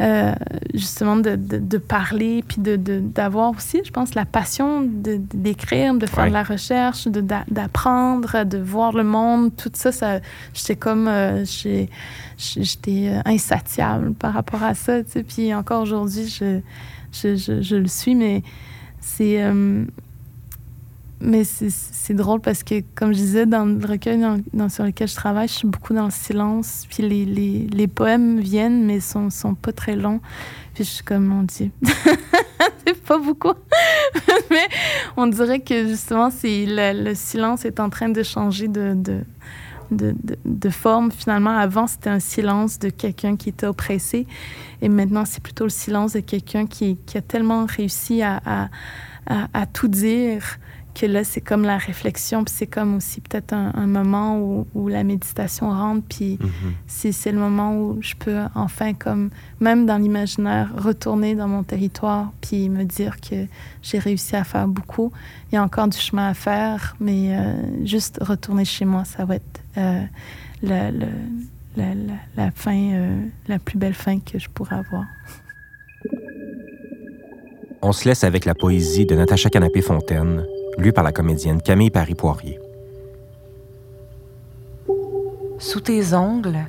euh, 0.01 0.33
justement, 0.75 1.17
de, 1.17 1.37
de, 1.37 1.59
de 1.59 1.79
parler, 1.79 2.43
puis 2.47 2.61
de- 2.61 2.77
d'avoir 2.77 3.51
aussi, 3.51 3.81
je 3.85 3.91
pense, 3.91 4.15
la 4.15 4.25
passion 4.25 4.83
d'écrire, 4.83 5.95
de 5.95 6.07
faire 6.07 6.25
Ouais. 6.25 6.29
de 6.31 6.35
la 6.35 6.43
recherche, 6.43 7.07
d'apprendre, 7.09 8.45
de 8.45 8.59
voir 8.59 8.93
le 8.93 9.05
monde. 9.05 9.55
Tout 9.57 9.71
ça, 9.75 9.93
ça 9.93 10.21
j'étais 10.55 10.77
comme, 10.77 11.09
euh, 11.09 11.45
j'étais 12.39 13.09
euh, 13.09 13.21
insatiable 13.27 14.15
par 14.15 14.33
rapport 14.35 14.63
à 14.63 14.75
ça. 14.75 15.03
tu 15.05 15.11
sais. 15.11 15.23
Puis 15.23 15.55
encore 15.55 15.83
aujourd'hui, 15.83 16.27
je 16.29 16.61
je, 17.13 17.37
je, 17.37 17.61
je 17.61 17.77
le 17.77 17.89
suis, 17.89 18.15
mais 18.15 18.43
c'est. 19.01 19.43
Mais 21.23 21.45
c'est- 21.45 22.13
drôle 22.15 22.41
parce 22.41 22.63
que, 22.63 22.83
comme 22.95 23.13
je 23.13 23.19
disais, 23.19 23.47
dans 23.47 23.65
le 23.65 23.87
recueil 23.87 24.21
dans, 24.53 24.69
sur 24.69 24.85
lequel 24.85 25.09
je 25.09 25.15
travaille, 25.15 25.49
je 25.49 25.55
suis 25.55 25.69
beaucoup 25.69 25.95
dans 25.95 26.05
le 26.05 26.11
silence. 26.11 26.87
Puis 26.91 27.03
les, 27.03 27.25
les, 27.25 27.67
les 27.73 27.87
poèmes 27.89 28.39
viennent, 28.39 28.85
mais 28.85 29.01
sont, 29.01 29.31
sont 29.31 29.55
pas 29.55 29.73
très 29.73 29.97
longs. 29.97 30.21
Puis 30.75 30.85
je 30.85 30.91
suis 30.91 31.05
comme, 31.05 31.25
mon 31.25 31.45
Dieu, 31.45 31.71
c'est 32.87 33.01
pas 33.03 33.19
beaucoup. 33.19 33.55
mais 34.51 34.69
on 35.17 35.27
dirait 35.27 35.61
que 35.61 35.87
justement, 35.89 36.29
le, 36.43 37.05
le 37.05 37.15
silence 37.15 37.65
est 37.65 37.81
en 37.81 37.89
train 37.89 38.11
de 38.11 38.23
changer 38.23 38.69
de, 38.69 38.95
de, 38.95 39.21
de, 39.91 40.15
de, 40.45 40.71
forme. 40.71 41.11
Finalement, 41.13 41.57
avant, 41.57 41.87
c'était 41.87 42.11
un 42.11 42.21
silence 42.21 42.79
de 42.79 42.91
quelqu'un 42.91 43.37
qui 43.37 43.49
était 43.49 43.67
oppressé. 43.67 44.27
Et 44.83 44.89
maintenant, 44.89 45.25
c'est 45.25 45.43
plutôt 45.43 45.65
le 45.65 45.71
silence 45.71 46.13
de 46.13 46.21
quelqu'un 46.21 46.67
qui, 46.67 46.99
qui, 47.07 47.17
a 47.17 47.23
tellement 47.23 47.65
réussi 47.65 48.23
à, 48.23 48.41
à, 48.45 48.69
à, 49.27 49.67
tout 49.67 49.89
dire 49.89 50.59
que 50.95 51.07
là, 51.07 51.25
c'est 51.25 51.41
comme 51.41 51.63
la 51.63 51.79
réflexion, 51.79 52.45
puis 52.45 52.55
c'est 52.57 52.67
comme 52.67 52.97
aussi 52.97 53.21
peut-être 53.21 53.53
un, 53.53 53.87
moment 53.87 54.39
où, 54.39 54.67
où, 54.75 54.89
la 54.89 55.05
méditation 55.05 55.71
rentre, 55.71 56.03
puis 56.09 56.39
mm-hmm. 56.39 57.13
c'est 57.13 57.33
le 57.33 57.39
moment 57.39 57.77
où 57.77 57.99
je 58.01 58.15
peux 58.15 58.39
enfin, 58.55 58.93
comme 58.95 59.31
même 59.61 59.87
dans 59.87 59.97
l'imaginaire, 59.97 60.71
retourner 60.77 61.35
dans 61.35 61.49
mon 61.49 61.63
territoire, 61.63 62.33
puis 62.41 62.69
me 62.69 62.85
dire 62.85 63.21
que 63.21 63.47
j'ai 63.83 63.99
réussi 63.99 64.37
à 64.37 64.45
faire 64.45 64.69
beaucoup. 64.69 65.13
Il 65.51 65.55
y 65.55 65.59
a 65.59 65.63
encore 65.63 65.89
du 65.89 65.99
chemin 65.99 66.29
à 66.29 66.35
faire, 66.35 66.97
mais 67.01 67.37
euh, 67.37 67.85
juste 67.85 68.19
retourner 68.21 68.65
chez 68.65 68.85
moi, 68.85 69.05
ça 69.05 69.25
va 69.25 69.37
être 69.37 69.61
euh, 69.79 70.03
la, 70.63 70.91
la, 70.91 71.07
la, 71.77 71.95
la, 72.37 72.51
fin, 72.51 72.93
euh, 72.93 73.25
la 73.49 73.59
plus 73.59 73.79
belle 73.79 73.95
fin 73.95 74.19
que 74.21 74.39
je 74.39 74.49
pourrais 74.49 74.77
avoir. 74.77 75.05
On 77.85 77.93
se 77.93 78.09
laisse 78.09 78.23
avec 78.23 78.45
la 78.45 78.55
poésie 78.55 79.07
de 79.07 79.17
Natacha 79.17 79.51
Canapé-Fontaine, 79.51 80.45
lue 80.79 80.93
par 80.93 81.05
la 81.05 81.13
comédienne 81.13 81.61
Camille 81.61 81.91
Paris-Poirier. 81.91 82.59
Sous 85.59 85.81
tes 85.81 86.15
ongles, 86.15 86.67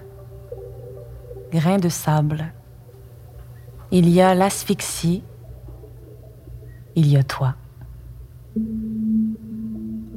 grains 1.52 1.80
de 1.80 1.89
sable, 1.89 2.54
il 3.92 4.10
y 4.10 4.22
a 4.22 4.36
l'asphyxie, 4.36 5.24
il 6.96 7.08
y 7.08 7.18
a 7.18 7.24
toi. 7.24 7.56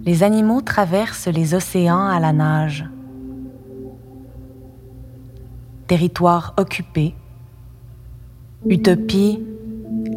Les 0.05 0.23
animaux 0.23 0.61
traversent 0.61 1.29
les 1.29 1.55
océans 1.55 2.07
à 2.07 2.21
la 2.21 2.33
nage. 2.33 2.85
Territoire 5.87 6.55
occupé, 6.59 7.15
utopie 8.69 9.43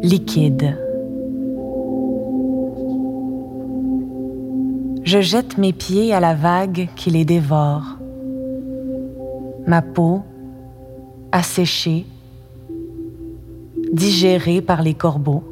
liquide. 0.02 0.76
Je 5.02 5.20
jette 5.20 5.56
mes 5.56 5.72
pieds 5.72 6.12
à 6.12 6.20
la 6.20 6.34
vague 6.34 6.88
qui 6.94 7.10
les 7.10 7.24
dévore. 7.24 7.96
Ma 9.66 9.82
peau, 9.82 10.22
asséchée, 11.32 12.06
digérée 13.92 14.60
par 14.60 14.82
les 14.82 14.94
corbeaux. 14.94 15.42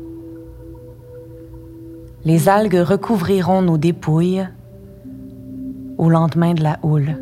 Les 2.24 2.48
algues 2.48 2.82
recouvriront 2.82 3.62
nos 3.62 3.78
dépouilles 3.78 4.46
au 5.96 6.08
lendemain 6.08 6.54
de 6.54 6.62
la 6.62 6.78
houle. 6.82 7.16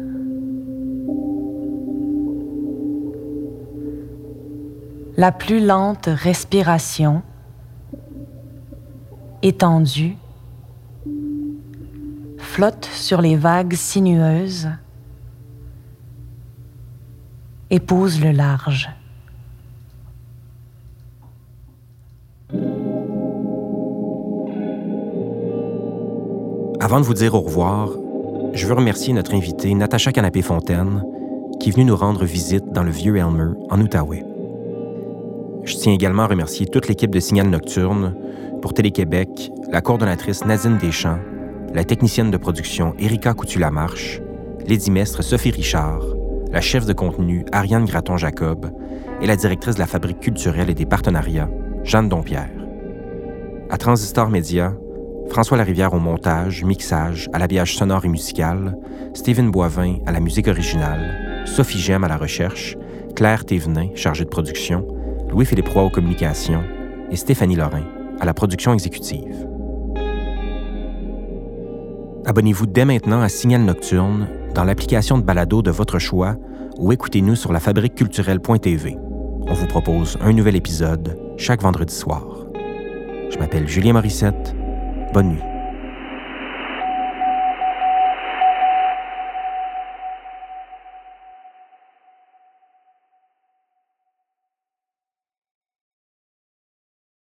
La 5.17 5.33
plus 5.33 5.65
lente 5.65 6.07
respiration, 6.07 7.23
étendue, 9.43 10.17
flotte 12.57 12.89
sur 12.91 13.21
les 13.21 13.37
vagues 13.37 13.75
sinueuses, 13.75 14.71
épouse 17.69 18.19
le 18.19 18.31
large. 18.31 18.89
Avant 26.81 26.99
de 26.99 27.05
vous 27.05 27.13
dire 27.13 27.35
au 27.35 27.43
revoir, 27.43 27.91
je 28.55 28.67
veux 28.67 28.73
remercier 28.73 29.13
notre 29.13 29.35
invitée 29.35 29.75
Natacha 29.75 30.11
Canapé-Fontaine 30.11 31.05
qui 31.61 31.69
est 31.69 31.73
venue 31.73 31.85
nous 31.85 31.97
rendre 31.97 32.25
visite 32.25 32.73
dans 32.73 32.85
le 32.85 32.91
vieux 32.91 33.19
Elmer 33.19 33.53
en 33.69 33.79
Outaouais. 33.83 34.25
Je 35.65 35.77
tiens 35.77 35.93
également 35.93 36.23
à 36.23 36.29
remercier 36.29 36.65
toute 36.65 36.89
l'équipe 36.89 37.11
de 37.11 37.21
Signal 37.21 37.51
Nocturne, 37.51 38.15
pour 38.63 38.73
Télé-Québec, 38.73 39.53
la 39.71 39.83
coordonnatrice 39.83 40.47
Nadine 40.47 40.79
Deschamps, 40.79 41.19
la 41.77 41.85
technicienne 41.85 42.31
de 42.31 42.39
production 42.39 42.95
Erika 42.99 43.35
Coutu-Lamarche, 43.35 44.23
l'édimestre 44.67 45.23
Sophie 45.23 45.51
Richard, 45.51 46.01
la 46.51 46.63
chef 46.63 46.87
de 46.87 46.95
contenu 46.95 47.45
Ariane 47.53 47.85
Graton-Jacob 47.85 48.71
et 49.21 49.27
la 49.27 49.37
directrice 49.37 49.75
de 49.75 49.81
la 49.81 49.87
Fabrique 49.87 50.21
culturelle 50.21 50.71
et 50.71 50.75
des 50.75 50.87
partenariats, 50.87 51.51
Jeanne 51.85 52.09
Dompierre. 52.09 52.49
À 53.69 53.77
Transistor 53.77 54.31
Média, 54.31 54.73
François 55.29 55.59
Larivière 55.59 55.93
au 55.93 55.99
montage, 55.99 56.65
mixage, 56.65 57.29
à 57.35 57.39
l'habillage 57.39 57.77
sonore 57.77 58.07
et 58.07 58.09
musical, 58.09 58.75
Stephen 59.13 59.51
Boivin 59.51 59.99
à 60.07 60.13
la 60.13 60.21
musique 60.21 60.49
originale, 60.49 61.45
Sophie 61.45 61.79
Gem 61.79 62.05
à 62.05 62.09
la 62.09 62.17
recherche, 62.17 62.75
Claire 63.15 63.45
Thévenin, 63.45 63.89
chargée 63.95 64.25
de 64.25 64.31
production, 64.31 64.87
Louis-Philippe 65.29 65.69
Roy 65.69 65.83
aux 65.83 65.91
communications 65.91 66.65
et 67.11 67.17
Stéphanie 67.17 67.57
Lorrain 67.57 67.85
à 68.19 68.25
la 68.25 68.33
production 68.33 68.73
exécutive. 68.73 69.56
Abonnez-vous 72.27 72.67
dès 72.67 72.85
maintenant 72.85 73.23
à 73.23 73.29
Signal 73.29 73.63
Nocturne 73.63 74.27
dans 74.53 74.65
l'application 74.65 75.17
de 75.17 75.23
balado 75.23 75.63
de 75.63 75.71
votre 75.71 76.01
choix 76.01 76.35
ou 76.77 76.91
écoutez-nous 76.91 77.37
sur 77.37 77.53
lafabriqueculturelle.tv. 77.53 78.99
On 79.47 79.55
vous 79.55 79.67
propose 79.69 80.19
un 80.21 80.33
nouvel 80.33 80.57
épisode 80.57 81.17
chaque 81.37 81.63
vendredi 81.63 81.95
soir. 81.95 82.27
Je 83.31 83.39
m'appelle 83.39 83.69
Julien 83.69 83.93
Morissette. 83.93 84.57
Bonne 85.15 85.29
nuit. 85.29 85.56